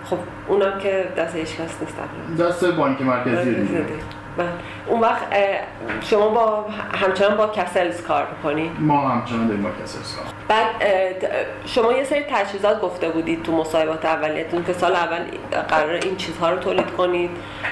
خب 0.05 0.17
اونم 0.47 0.79
که 0.79 1.07
دست 1.17 1.35
هیچ 1.35 1.55
کس 1.55 1.59
نیست 1.81 1.95
دست 2.39 2.65
بانک 2.65 3.01
مرکزی 3.01 3.53
دیگه 3.53 3.83
بله. 4.37 4.47
اون 4.87 4.99
وقت 4.99 5.23
شما 6.01 6.29
با 6.29 6.65
همچنان 6.93 7.37
با 7.37 7.47
کسلز 7.47 8.01
کار 8.01 8.27
می‌کنی؟ 8.37 8.71
ما 8.79 9.09
همچنان 9.09 9.47
داریم 9.47 9.63
با 9.63 9.69
کسی 9.83 9.97
اصلاح 9.99 10.25
بعد 10.47 10.65
شما 11.65 11.93
یه 11.93 12.03
سری 12.03 12.23
تجهیزات 12.29 12.81
گفته 12.81 13.09
بودید 13.09 13.43
تو 13.43 13.51
مصاحبات 13.57 14.05
اولیتون 14.05 14.63
که 14.63 14.73
سال 14.73 14.91
اول 14.95 15.19
قرار 15.69 15.89
این 15.89 16.15
چیزها 16.15 16.49
رو 16.49 16.57
تولید 16.57 16.91
کنید. 16.91 17.29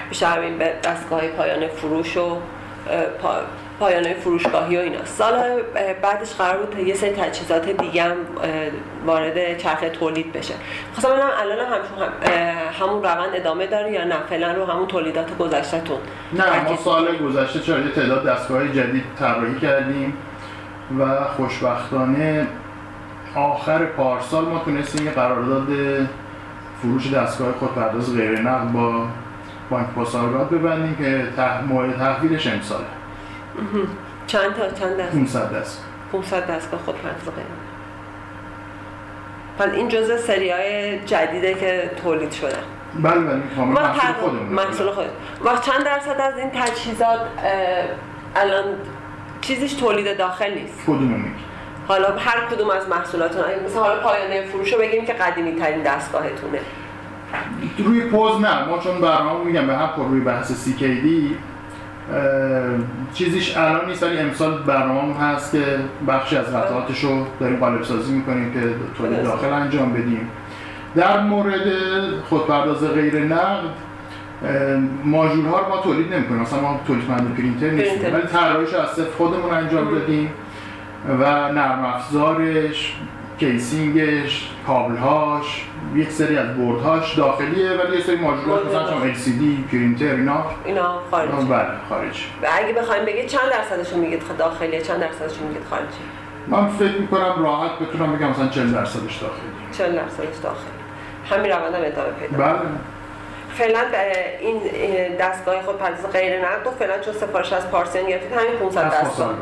بیشتر 0.09 0.37
همین 0.37 0.57
به 0.57 0.73
دستگاه 0.83 1.27
پایان 1.27 1.67
فروش 1.67 2.17
و 2.17 2.37
اه، 3.79 3.79
پا... 3.79 3.85
پایان 3.85 4.13
فروشگاهی 4.13 4.77
و 4.77 4.79
اینا. 4.79 5.05
سال 5.05 5.33
بعدش 6.01 6.33
قرار 6.33 6.57
بود 6.57 6.79
یه 6.79 6.93
سری 6.93 7.11
تجهیزات 7.11 7.69
دیگه 7.69 8.03
هم 8.03 8.15
وارد 9.05 9.57
چرخه 9.57 9.89
تولید 9.89 10.33
بشه. 10.33 10.53
خواستم 10.93 11.09
ببینم 11.09 11.29
الان 11.39 11.65
هم 11.65 11.79
همون 12.81 13.03
روند 13.03 13.35
ادامه 13.35 13.67
داره 13.67 13.91
یا 13.91 14.03
نه؟ 14.03 14.15
فعلا 14.29 14.53
رو 14.53 14.65
همون 14.65 14.87
تولیدات 14.87 15.37
گذشتهتون. 15.37 15.97
نه 16.33 16.69
ما 16.69 16.75
سال 16.77 17.17
گذشته 17.17 17.59
چرا 17.59 17.79
یه 17.79 17.91
تعداد 17.91 18.25
دستگاه 18.25 18.67
جدید 18.67 19.03
طراحی 19.19 19.59
کردیم 19.59 20.13
و 20.99 21.23
خوشبختانه 21.23 22.47
آخر 23.35 23.85
پارسال 23.85 24.45
ما 24.45 24.59
تونستیم 24.59 25.05
یه 25.05 25.11
قرارداد 25.11 25.67
فروش 26.81 27.13
دستگاه 27.13 27.51
خودپرداز 27.51 28.15
غیر 28.15 28.39
نقد 28.39 28.71
با 28.71 29.05
بانک 29.69 29.87
پاسارگاد 29.87 30.49
ببندیم 30.49 30.95
که 30.95 31.27
ته... 31.35 31.61
موعد 31.61 31.97
تحویلش 31.97 32.47
امساله. 32.47 32.85
چند 34.27 34.53
تا 34.53 34.71
چند 34.71 34.97
دست؟ 34.97 35.13
500 35.15 35.55
دست. 35.55 35.83
500 36.11 36.51
دستگاه 36.51 36.79
خود 36.79 36.95
پرداز 36.95 37.35
غیر 37.35 37.45
پس 39.59 39.73
این 39.73 39.87
جزء 39.87 40.17
سری 40.17 40.49
های 40.49 40.99
جدیده 40.99 41.53
که 41.53 41.91
تولید 42.03 42.31
شدن 42.31 42.63
بله 43.03 43.19
بله 43.19 43.41
کامل 43.55 43.73
ما 43.73 43.81
محصول 43.81 44.13
خودمون 44.13 44.45
محصول 44.45 44.91
خود. 44.91 45.05
و 45.45 45.57
چند 45.57 45.83
درصد 45.85 46.21
از 46.21 46.37
این 46.37 46.49
تجهیزات 46.49 47.19
الان 48.35 48.63
چیزیش 49.41 49.73
تولید 49.73 50.17
داخل 50.17 50.53
نیست. 50.53 50.89
میگی 50.89 51.31
حالا 51.87 52.15
هر 52.17 52.45
کدوم 52.51 52.69
از 52.69 52.89
محصولاتون 52.89 53.41
مثلا 53.65 53.83
حالا 53.83 53.99
پایانه 53.99 54.45
فروش 54.45 54.73
رو 54.73 54.79
بگیم 54.79 55.05
که 55.05 55.13
قدیمی 55.13 55.55
ترین 55.55 55.83
دستگاهتونه. 55.83 56.59
روی 57.77 58.01
پوز 58.01 58.41
نه. 58.41 58.65
ما 58.65 58.79
چون 58.79 59.01
برنامه 59.01 59.43
میگم 59.45 59.67
به 59.67 59.75
هم 59.75 59.87
پر 59.87 60.03
روی 60.07 60.19
بحث 60.19 60.67
CKD 60.67 61.07
چیزیش 63.13 63.57
الان 63.57 63.85
نیست 63.85 64.03
ولی 64.03 64.19
امسال 64.19 64.63
برنامه 64.63 65.19
هست 65.19 65.51
که 65.51 65.63
بخشی 66.07 66.37
از 66.37 66.45
قطعاتش 66.45 67.03
رو 67.03 67.25
داریم 67.39 67.57
قالب 67.59 67.83
سازی 67.83 68.13
می‌کنیم 68.13 68.53
که 68.53 68.59
تولید 68.97 69.23
داخل 69.23 69.53
انجام 69.53 69.93
بدیم. 69.93 70.29
در 70.95 71.19
مورد 71.19 71.61
خودپرداز 72.29 72.83
غیر 72.83 73.19
نقد 73.19 73.69
ماژول 75.03 75.45
ها 75.45 75.59
رو 75.59 75.69
ما 75.69 75.81
تولید 75.81 76.13
نمی‌کنیم. 76.13 76.41
مثلا 76.41 76.61
ما 76.61 76.79
تولید 76.87 77.07
کننده 77.07 77.23
پرینتر 77.23 77.69
نیستیم. 77.69 78.13
ولی 78.13 78.27
طراحیش 78.27 78.73
رو 78.73 78.79
از 78.79 78.89
صفر 78.89 79.11
خودمون 79.17 79.53
انجام 79.53 79.91
دادیم 79.91 80.29
و 81.19 81.51
نرم 81.53 81.85
افزارش 81.85 82.95
کیسینگش 83.39 84.49
کابلهاش 84.67 85.65
یک 85.95 86.11
سری 86.11 86.37
از 86.37 86.57
بردهاش 86.57 87.15
داخلیه 87.17 87.69
ولی 87.71 87.97
یه 87.97 88.03
سری 88.03 88.15
ماژولات 88.15 88.65
مثلا 88.65 88.89
چون 88.89 89.13
LCD 89.13 89.71
پرینتر 89.71 90.05
اینا. 90.05 90.45
اینا 90.65 90.99
خارجی 91.11 91.45
بله 91.49 91.67
خارجی 91.89 92.23
و 92.43 92.47
اگه 92.53 92.73
بخوایم 92.73 93.05
بگید 93.05 93.27
چند 93.27 93.49
درصدشون 93.51 93.99
میگید 93.99 94.23
داخلیه 94.37 94.81
چند 94.81 94.99
درصدشون 94.99 95.47
میگید 95.47 95.63
خارجی 95.69 95.87
من 96.47 96.67
فکر 96.67 96.97
می‌کنم 97.01 97.43
راحت 97.43 97.71
بتونم 97.79 98.15
بگم 98.15 98.29
مثلا 98.29 98.47
40 98.47 98.71
درصدش 98.71 99.17
داخلی 99.17 99.41
40 99.71 99.95
درصدش 99.95 100.37
داخلی 100.43 100.77
همین 101.29 101.51
روند 101.51 101.75
هم 101.75 101.81
ادامه 101.83 102.09
پیدا 102.19 102.37
بله. 102.37 102.59
فعلا 103.53 103.79
این 104.39 104.61
اه، 104.73 105.09
دستگاه 105.15 105.61
خود 105.61 105.77
پرداز 105.77 106.11
غیر 106.11 106.39
نقد 106.39 106.67
و 106.67 106.71
فعلا 106.71 106.99
چون 106.99 107.13
سفارش 107.13 107.53
از 107.53 107.71
پارسیان 107.71 108.05
گرفتید 108.05 108.31
همین 108.31 108.59
500 108.59 108.77
از 108.77 108.93
دستگاه 108.93 109.33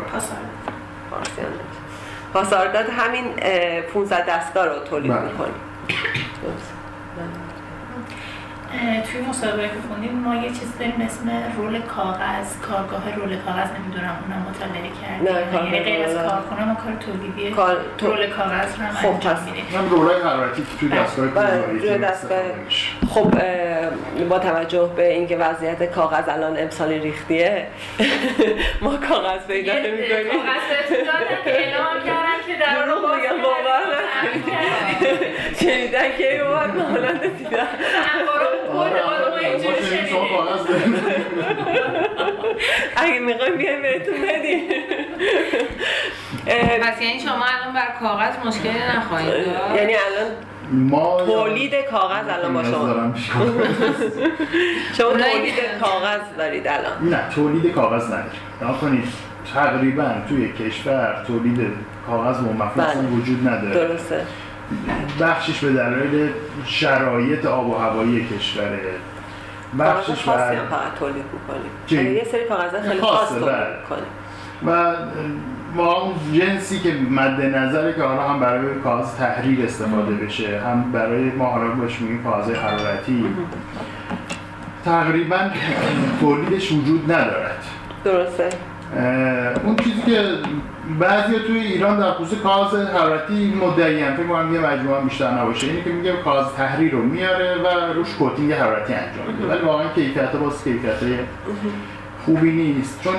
پاسارگاد. 2.35 2.85
همین 2.89 3.25
اه، 3.41 3.81
15 3.81 4.25
دستگاه 4.37 4.65
رو 4.65 4.79
تولید 4.79 5.11
بله. 5.11 5.21
می‌کنیم 5.21 5.53
اه، 8.73 9.01
توی 9.01 9.21
مسابقه 9.21 9.67
که 9.67 9.73
خوندیم 9.89 10.11
ما 10.11 10.35
یه 10.35 10.49
چیز 10.49 10.77
داریم 10.79 11.01
اسم 11.05 11.29
رول 11.57 11.81
کاغذ 11.81 12.57
کارگاه 12.69 13.15
رول 13.15 13.35
کاغذ 13.45 13.67
نمی‌دونم 13.79 14.17
اونم 14.23 14.45
مطالعه 14.49 14.91
کردیم 15.01 15.27
نه، 15.37 15.51
کارگاه 15.51 15.73
یعنی 15.73 15.79
غیر 15.85 16.05
از 16.05 16.15
رول- 16.15 16.29
کارخونه 16.29 16.65
ما 16.65 16.75
کار 16.75 16.93
تولیدی 16.93 17.51
کار- 17.51 17.77
تو- 17.97 18.07
رول 18.07 18.27
کاغذ 18.29 18.75
هم 18.75 18.93
خب، 18.95 19.07
انجام 19.07 19.33
پس- 19.33 19.41
میدیم 19.45 19.65
هم 19.77 19.89
رولای 19.89 20.21
حرارتی 20.21 20.65
توی 20.79 20.89
دستگاه 20.89 21.27
بله، 21.27 21.97
دستگاه 21.97 22.07
استفاده 22.09 22.55
میشه. 22.65 22.87
خب 23.09 23.31
با 24.29 24.39
توجه 24.39 24.89
به 24.95 25.13
اینکه 25.13 25.37
وضعیت 25.37 25.91
کاغذ 25.91 26.29
الان 26.29 26.57
امسال 26.59 26.89
ریختیه 26.89 27.67
ما 28.81 28.97
کاغذ 29.09 29.47
پیدا 29.47 29.73
نمی‌کنیم 29.73 30.27
کاغذ 30.31 30.91
اعلام 31.45 31.95
کردن 32.05 32.24
که 32.55 32.61
در 32.61 32.85
باز 32.85 33.15
میگم. 33.15 33.41
باور 33.43 33.81
شنیدن 35.59 36.17
که 36.17 36.45
اومد. 36.45 36.71
کاغذ 40.29 40.67
داریم. 40.67 40.95
اگه 42.95 43.19
می‌خوایم 43.19 43.57
بیایم 43.57 43.81
بهتون 43.81 44.13
بدیم. 44.21 44.61
اه، 46.47 46.77
پس 46.77 47.01
یعنی 47.01 47.19
شما 47.19 47.31
الان 47.45 47.73
بر 47.73 47.87
کاغذ 47.99 48.45
مشکلی 48.45 48.79
نخواهید؟ 48.97 49.33
یعنی 49.75 49.93
الان 49.95 50.31
ما 50.71 51.21
تولید 51.25 51.75
کاغذ 51.91 52.29
الان 52.29 52.53
با 52.53 52.63
شما. 52.63 52.93
شما 54.97 55.09
تولید 55.11 55.55
کاغذ 55.81 56.21
دارید 56.37 56.67
الان. 56.67 57.09
نه 57.09 57.29
تولید 57.35 57.73
کاغذ 57.73 58.05
نداریم. 58.05 58.77
کنید 58.81 59.34
تقریبا 59.55 60.11
توی 60.29 60.51
کشور 60.51 61.23
تولید 61.27 61.67
کاغذ 62.07 62.37
با 62.41 62.53
مفهوم 62.53 62.85
بله. 62.85 63.07
وجود 63.07 63.47
نداره. 63.47 63.73
درسته. 63.73 64.21
بخشش 65.21 65.59
به 65.59 65.73
دلایل 65.73 66.29
شرایط 66.65 67.45
آب 67.45 67.69
و 67.69 67.75
هوایی 67.75 68.27
کشوره 68.27 68.79
بخشش 69.79 70.23
خاصی 70.23 70.27
بر 70.27 70.55
هم 70.55 70.67
فقط 70.67 70.99
تولید 70.99 71.15
می‌کنیم. 71.33 71.71
چی؟ 71.87 72.13
یه 72.13 72.23
سری 72.31 72.45
کاغذ 72.49 72.87
خیلی 72.89 73.01
خاص 73.01 73.29
تولید 73.29 73.45
بله. 73.45 73.67
می‌کنیم. 73.81 74.05
و 74.67 74.95
ما 75.75 75.93
اون 75.93 76.13
جنسی 76.33 76.79
که 76.79 76.93
مد 77.09 77.41
نظره 77.41 77.93
که 77.93 78.01
حالا 78.01 78.21
هم 78.21 78.39
برای 78.39 78.79
کاغذ 78.83 79.15
تحریر 79.15 79.65
استفاده 79.65 80.15
بشه 80.15 80.59
هم 80.59 80.91
برای 80.91 81.23
ما 81.23 81.45
حالا 81.45 81.67
بهش 81.67 81.99
میگیم 81.99 82.23
کاغذ 82.23 82.51
حرارتی. 82.51 83.25
تقریبا 84.85 85.49
تولیدش 86.19 86.71
وجود 86.71 87.11
ندارد. 87.11 87.63
درسته. 88.03 88.49
اون 89.65 89.75
چیزی 89.75 90.01
که 90.01 90.21
بعضی 90.99 91.39
توی 91.47 91.59
ایران 91.59 91.99
در 91.99 92.11
خصوص 92.11 92.39
کاغذ 92.39 92.87
حرارتی 92.87 93.53
مدعیان 93.53 94.15
فکر 94.15 94.27
کنم 94.27 94.53
یه 94.53 94.59
مجموعه 94.59 94.99
هم 94.99 95.07
بیشتر 95.07 95.31
نباشه 95.31 95.67
اینه 95.67 95.83
که 95.83 95.89
میگه 95.89 96.13
کاغذ 96.23 96.55
تحریر 96.57 96.91
رو 96.91 97.01
میاره 97.01 97.55
و 97.55 97.93
روش 97.93 98.15
کوتینگ 98.15 98.51
حرارتی 98.53 98.93
انجام 98.93 99.35
میده 99.35 99.47
ولی 99.47 99.65
واقعا 99.65 99.87
کیفیت 99.95 100.31
باز 100.31 100.63
کیفیت 100.63 100.95
خوبی 102.25 102.51
نیست 102.51 103.01
چون 103.01 103.13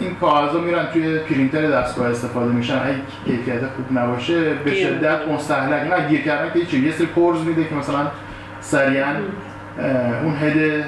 این 0.00 0.14
کاغذ 0.14 0.56
میرن 0.56 0.86
توی 0.92 1.18
پرینتر 1.18 1.70
دستگاه 1.70 2.10
استفاده 2.10 2.52
میشن 2.52 2.74
اگه 2.74 2.96
کیفیت 3.24 3.60
خوب 3.60 3.98
نباشه 3.98 4.54
به 4.54 4.74
شدت. 4.74 5.28
مستهلک 5.28 5.92
نه 5.92 6.08
گیر 6.08 6.20
کردن 6.20 6.64
که. 6.70 6.76
یه 6.76 6.92
سری 6.92 7.06
کورز 7.06 7.40
میده 7.40 7.64
که 7.64 7.74
مثلا 7.74 8.06
سریعا 8.60 9.06
اون 10.22 10.34
هد 10.36 10.84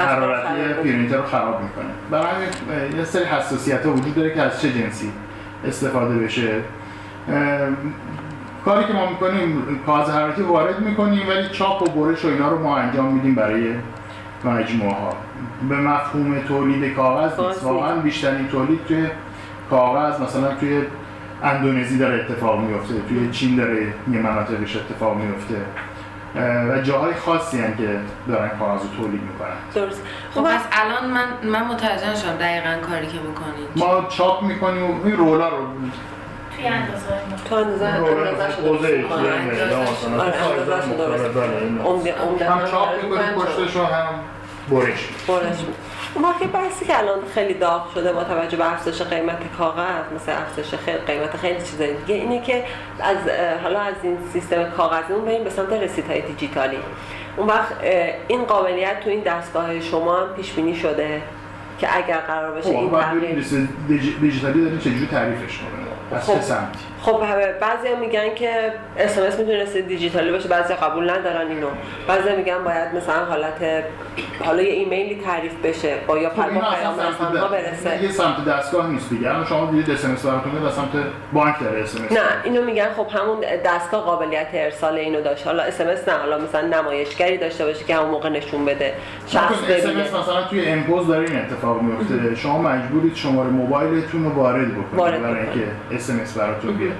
حرارتی. 0.00 0.74
پرینتر 0.82 1.16
رو 1.16 1.22
خراب 1.22 1.62
می‌کنه. 1.62 1.84
برای 2.10 2.46
یه 2.98 3.04
سری 3.04 3.24
حساسیت 3.24 3.86
ها 3.86 3.92
وجود 3.92 4.14
داره 4.14 4.34
که 4.34 4.42
از 4.42 4.62
چه 4.62 4.72
جنسی 4.72 5.12
استفاده 5.66 6.14
بشه. 6.14 6.60
کاری 8.64 8.84
که 8.84 8.92
ما 8.92 9.10
می‌کنیم 9.10 9.80
کاغذ 9.86 10.10
حرارتی 10.10 10.42
وارد 10.42 10.80
می‌کنیم 10.80 11.28
ولی 11.28 11.48
چاپ 11.52 11.82
و 11.82 11.84
برش 11.84 12.24
و 12.24 12.28
اینا 12.28 12.48
رو 12.48 12.62
ما 12.62 12.76
انجام 12.76 13.14
میدیم 13.14 13.34
برای 13.34 13.74
مجموعه 14.44 14.94
ها 14.94 15.16
به 15.68 15.76
مفهوم 15.76 16.40
تولید 16.48 16.94
کاغذ 16.94 17.40
نیست. 17.40 17.64
واقعا 17.64 17.96
بیشترین 17.96 18.48
تولید 18.48 18.80
توی 18.88 19.06
کاغذ 19.70 20.20
مثلا 20.20 20.54
توی 20.54 20.82
اندونزی 21.42 21.98
داره 21.98 22.14
اتفاق 22.14 22.60
میفته 22.60 22.94
توی 23.08 23.30
چین 23.30 23.56
داره 23.56 23.82
یه 24.12 24.18
مناطقش 24.18 24.76
اتفاق 24.76 25.16
میفته 25.16 25.54
و 26.42 26.80
جاهای 26.82 27.14
خاصی 27.14 27.60
هم 27.60 27.76
که 27.76 28.00
دارن 28.28 28.48
کاغذ 28.58 28.82
رو 28.82 28.88
تولید 28.96 29.20
می‌کنن. 29.22 29.48
درست. 29.74 30.02
خب 30.34 30.40
خب 30.40 30.46
پس 30.46 30.60
الان 30.72 31.10
من 31.10 31.26
من 31.42 31.66
متوجه 31.66 32.10
نشدم 32.10 32.36
دقیقا 32.36 32.76
کاری 32.90 33.06
که 33.06 33.18
می‌کنید 33.18 33.68
ما 33.76 34.08
چاپ 34.08 34.42
می‌کنیم 34.42 34.90
و 34.90 35.06
این 35.06 35.16
رولا 35.16 35.48
رو 35.48 35.56
توی 36.56 36.66
اندازه 36.66 37.06
های 37.10 37.18
تو 37.48 37.54
اندازه 37.54 37.86
آره، 37.86 38.22
آره، 41.04 42.14
عمده 42.22 42.50
هم 42.50 42.66
چاپ 42.70 42.88
می‌کنیم 43.04 43.32
پشتش 43.32 43.76
رو 43.76 43.84
هم 43.84 44.08
برش. 44.70 45.08
برش. 45.28 45.56
اون 46.16 46.24
وقت 46.24 46.42
یه 46.42 46.48
بحثی 46.48 46.84
که 46.84 46.98
الان 46.98 47.18
خیلی 47.34 47.54
داغ 47.54 47.94
شده 47.94 48.12
با 48.12 48.24
توجه 48.24 48.56
به 48.56 48.72
افزایش 48.72 49.02
قیمت 49.02 49.38
کاغذ 49.58 50.12
مثل 50.14 50.32
افزایش 50.32 50.74
خیلی 50.74 50.98
قیمت 50.98 51.36
خیلی 51.36 51.62
چیزای 51.62 51.94
دیگه 51.94 52.14
اینه 52.14 52.42
که 52.42 52.64
از 53.00 53.16
حالا 53.62 53.80
از 53.80 53.94
این 54.02 54.18
سیستم 54.32 54.70
کاغذیمون 54.70 55.24
بریم 55.24 55.44
به 55.44 55.50
سمت 55.50 55.72
رسیدهای 55.72 56.20
دیجیتالی. 56.20 56.78
اون 57.36 57.46
وقت 57.46 57.72
این 58.28 58.44
قابلیت 58.44 59.00
تو 59.00 59.10
این 59.10 59.20
دستگاه 59.20 59.80
شما 59.80 60.16
هم 60.20 60.28
پیش 60.36 60.52
بینی 60.52 60.76
شده 60.76 61.22
که 61.78 61.96
اگر 61.96 62.18
قرار 62.18 62.62
این 62.64 62.88
خب 62.88 62.92
بعد 62.92 63.04
تغییر 63.04 63.68
دیجیتالی 64.20 64.64
داریم 64.64 64.78
چجوری 64.78 65.06
تعریفش 65.06 65.58
کنیم 65.58 65.86
از 66.12 66.26
خب. 66.26 66.34
چه 66.34 66.40
سمتی؟ 66.40 66.78
خب 67.06 67.18
بعضی 67.60 67.94
میگن 68.00 68.34
که 68.34 68.72
SMS 68.98 69.38
می‌تونست 69.38 69.76
دیجیتالی 69.76 70.30
باشه 70.32 70.48
بعضی 70.48 70.74
قبول 70.74 71.10
ندارن 71.10 71.48
اینو. 71.48 71.66
بعضی 72.08 72.36
میگن 72.36 72.64
باید 72.64 72.94
مثلا 72.94 73.24
حالت 73.24 73.84
حالا 74.44 74.62
یه 74.62 74.72
ایمیلی 74.72 75.22
تعریف 75.24 75.52
بشه 75.64 75.94
با 76.06 76.18
یا 76.18 76.28
خب 76.28 76.34
پیام 76.34 76.48
اینا 76.50 76.68
اصلا 76.70 77.28
پیام 77.30 77.48
د- 77.48 77.50
برسه. 77.52 78.02
یه 78.02 78.10
سمت 78.10 78.44
دستگاه 78.44 78.86
نیست 78.86 79.10
دیگه. 79.10 79.28
الان 79.30 79.44
شما 79.44 79.70
دیدید 79.70 79.90
SMS 79.90 80.26
براتون 80.26 80.70
سمت 80.70 80.88
بانک 81.32 81.60
داره 81.60 81.82
SMS 81.82 82.12
نه 82.12 82.18
اینو 82.44 82.62
میگن 82.64 82.88
خب 82.96 83.06
همون 83.18 83.40
دستگاه 83.64 84.00
قابلیت 84.04 84.46
ارسال 84.52 84.94
اینو 84.94 85.20
داشت. 85.20 85.46
حالا 85.46 85.62
اس 85.62 85.80
نه 85.80 86.14
حالا 86.14 86.38
مثلا 86.38 86.66
نمایشگری 86.80 87.36
داشته 87.38 87.64
باشه 87.64 87.84
که 87.84 87.94
همون 87.94 88.10
موقع 88.10 88.28
نشون 88.28 88.64
بده 88.64 88.94
شخص 89.26 89.54
SMS 89.70 90.14
مثلا 90.14 90.42
توی 90.50 90.66
mPOS 90.68 91.06
داره 91.06 91.28
این 91.30 91.38
اتفاق 91.38 91.82
میفته 91.82 92.34
شما 92.34 92.58
مجبورید 92.58 93.14
شماره 93.14 93.48
موبایلتون 93.48 94.24
رو 94.24 94.30
وارد 94.30 94.68
بکنید 94.72 95.22
برای. 95.22 95.40
اینکه 95.40 95.66
SMS 95.92 96.38
براتون 96.38 96.76
بیاد. 96.76 96.95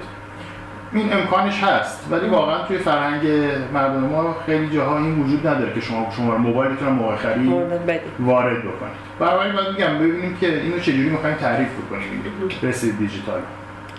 این 0.93 1.13
امکانش 1.13 1.63
هست 1.63 2.07
ولی 2.11 2.27
واقعا 2.27 2.63
توی 2.63 2.77
فرهنگ 2.77 3.27
مردم 3.73 3.99
ما 3.99 4.35
خیلی 4.45 4.75
جاها 4.75 4.97
این 4.97 5.23
وجود 5.23 5.47
نداره 5.47 5.73
که 5.73 5.81
شما 5.81 6.11
شماره 6.17 6.37
موبایلتون 6.37 6.87
رو 6.87 6.93
موقع 6.93 7.15
خرید 7.15 7.49
مورد 7.49 7.85
بدی. 7.85 7.99
وارد 8.19 8.59
بکنید. 8.59 9.07
برای 9.19 9.51
باید 9.51 9.67
میگم 9.67 9.97
ببینیم 9.99 10.37
که 10.37 10.61
اینو 10.61 10.79
چجوری 10.79 11.09
می‌خوایم 11.09 11.35
تعریف 11.35 11.67
بکنیم. 11.69 12.23
رسید 12.63 12.97
دیجیتال. 12.97 13.39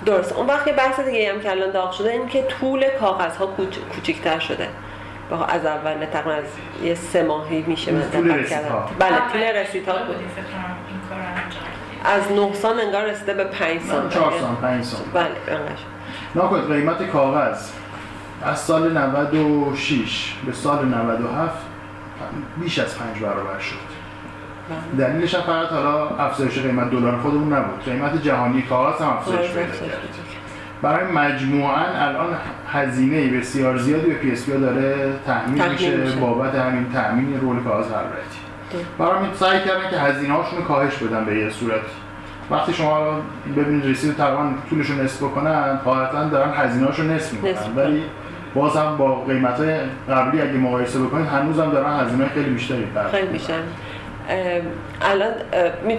درست 0.07 0.33
اون 0.33 0.47
وقت 0.47 0.67
یه 0.67 0.73
بحث 0.73 1.01
دیگه 1.01 1.33
هم 1.33 1.41
که 1.41 1.51
الان 1.51 1.71
داغ 1.71 1.93
شده 1.93 2.11
این 2.11 2.29
که 2.29 2.43
طول 2.43 2.85
کاغذ 3.01 3.37
ها 3.37 3.47
کوچیک‌تر 3.95 4.39
شده. 4.39 4.69
با 5.31 5.45
از 5.45 5.67
اول 5.67 6.07
تقریبا 6.13 6.33
از 6.33 6.45
یه 6.83 6.95
سه 6.95 7.23
ماهی 7.23 7.65
میشه 7.67 7.93
من 7.93 8.11
طول 8.11 8.33
دقت. 8.33 8.49
کردم 8.49 8.85
بله 8.99 9.17
طول 9.33 9.43
رسیدها. 9.43 9.99
بودیم 9.99 10.15
بود. 10.17 10.49
از 12.05 12.33
9 12.33 12.55
سان 12.55 12.81
انگار 12.81 13.05
رسیده 13.05 13.35
به 13.35 13.45
5 13.45 13.81
سان 13.81 14.09
4 14.09 14.33
سال 14.41 14.55
5 14.63 14.85
سال. 14.85 15.01
بله 15.15 15.25
انقدر 15.49 15.75
ناکن 16.35 16.61
قیمت 16.61 17.11
کاغذ. 17.11 17.71
از 18.43 18.59
سال 18.59 18.99
96 18.99 20.35
به 20.47 20.53
سال 20.53 20.89
97 20.89 21.55
بیش 22.57 22.79
از 22.79 22.99
5 22.99 23.23
برابر 23.23 23.59
شد. 23.59 23.99
دلیلش 24.99 25.35
هم 25.35 25.41
فقط 25.41 25.69
حالا 25.69 26.09
افزایش 26.09 26.59
قیمت 26.59 26.91
دلار 26.91 27.17
خودمون 27.17 27.53
نبود. 27.53 27.85
قیمت 27.85 28.23
جهانی 28.23 28.63
کاغذ 28.63 29.03
هم 29.03 29.09
افزایش 29.09 29.51
پیدا 29.51 29.67
کرد. 29.67 29.99
برای 30.83 31.13
مجموعاً 31.13 31.85
الان 31.95 32.37
هزینه 32.73 33.39
بسیار 33.39 33.79
زیادی 33.79 34.07
به 34.07 34.15
پی 34.15 34.33
اس 34.33 34.47
داره. 34.47 35.13
تحمیل 35.27 35.69
میشه. 35.69 36.17
بابت 36.21 36.55
همین 36.55 36.93
تامین 36.93 37.41
رول 37.41 37.63
کاغذ 37.63 37.87
حرارتی 37.91 38.39
برای 38.99 39.35
سعی 39.35 39.61
کردن 39.61 39.91
که 39.91 39.97
هزینه 39.97 40.35
هاشون 40.35 40.59
رو 40.59 40.65
کاهش 40.65 40.97
بدن 40.97 41.25
به 41.25 41.39
یه 41.39 41.51
صورت. 41.51 41.81
وقتی 42.51 42.73
شما 42.73 43.21
ببینید 43.57 43.87
رسید 43.87 44.17
تقریبا 44.17 44.51
طولش 44.71 44.91
رو 44.91 45.03
نصف 45.03 45.23
بکنن 45.23 45.77
قاعدتا 45.85 46.29
دارن 46.29 46.53
هزینه 46.55 46.87
هاشو 46.87 47.03
نصف 47.03 47.33
می‌کنن. 47.33 47.53
ولی 47.77 48.03
باز 48.55 48.77
هم 48.77 48.97
با 48.97 49.25
قیمت 49.25 49.61
قبلی 50.11 50.43
اگه 50.43 50.53
مقایسه 50.53 50.99
بکنید 50.99 51.27
هنوز 51.27 51.61
هم 51.61 51.71
دارن 51.71 52.01
هزینه 52.07 52.29
خیلی 52.29 52.51
بیشتری 52.51 52.87
خیلی 53.11 53.27
بیشتر 53.27 53.55
الان 55.03 55.33
می- 55.87 55.99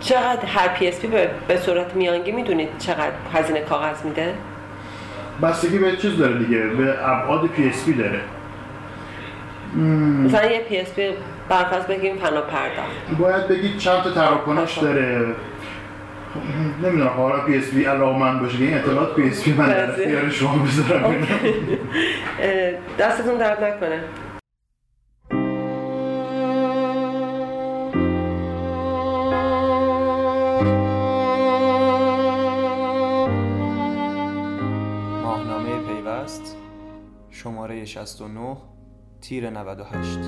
چقدر 0.00 0.44
هر 0.46 0.68
PSP 0.68 1.08
به 1.48 1.56
صورت 1.56 1.94
میانگین 1.96 2.32
می‌دونید 2.32 2.68
چقدر 2.78 3.12
هزینه 3.34 3.60
کاغذ 3.60 4.04
میده؟ 4.04 4.34
بستگی 5.42 5.78
به 5.78 5.96
چیز 5.96 6.16
داره 6.16 6.38
دیگه 6.38 6.58
به 6.58 7.08
ابعاد 7.08 7.46
PSP 7.46 7.92
داره. 7.92 8.20
مثلا 10.24 10.50
یه 10.50 10.60
PSP 10.60 11.10
برفرض 11.48 11.84
بگیم 11.84 12.16
فناپ 12.16 12.40
پرداخت 12.40 13.18
باید 13.18 13.48
بگید 13.48 13.78
چند 13.78 14.02
تا 14.02 14.10
تراکنش. 14.10 14.78
داره. 14.78 15.26
نمی‌دونم 16.82 17.08
حالا 17.08 17.44
PSP 17.44 17.84
علاقه 17.84 18.18
مند 18.18 18.38
باشه 18.38 18.58
که 18.58 18.64
این 18.64 18.74
اطلاعات 18.74 19.14
PSP 19.14 19.52
من 19.52 19.68
در 19.68 19.86
بله. 19.86 19.88
اختیار 19.92 20.30
شما 20.30 20.58
بذارم. 20.58 21.04
اه، 22.40 22.72
دستتون 22.98 23.38
درد 23.38 23.64
نکنه. 23.64 24.04
ماهنامه 35.22 35.78
پیوست 35.86 36.56
شماره 37.30 37.84
69 37.84 38.56
تیر 39.20 39.50
98 39.50 40.18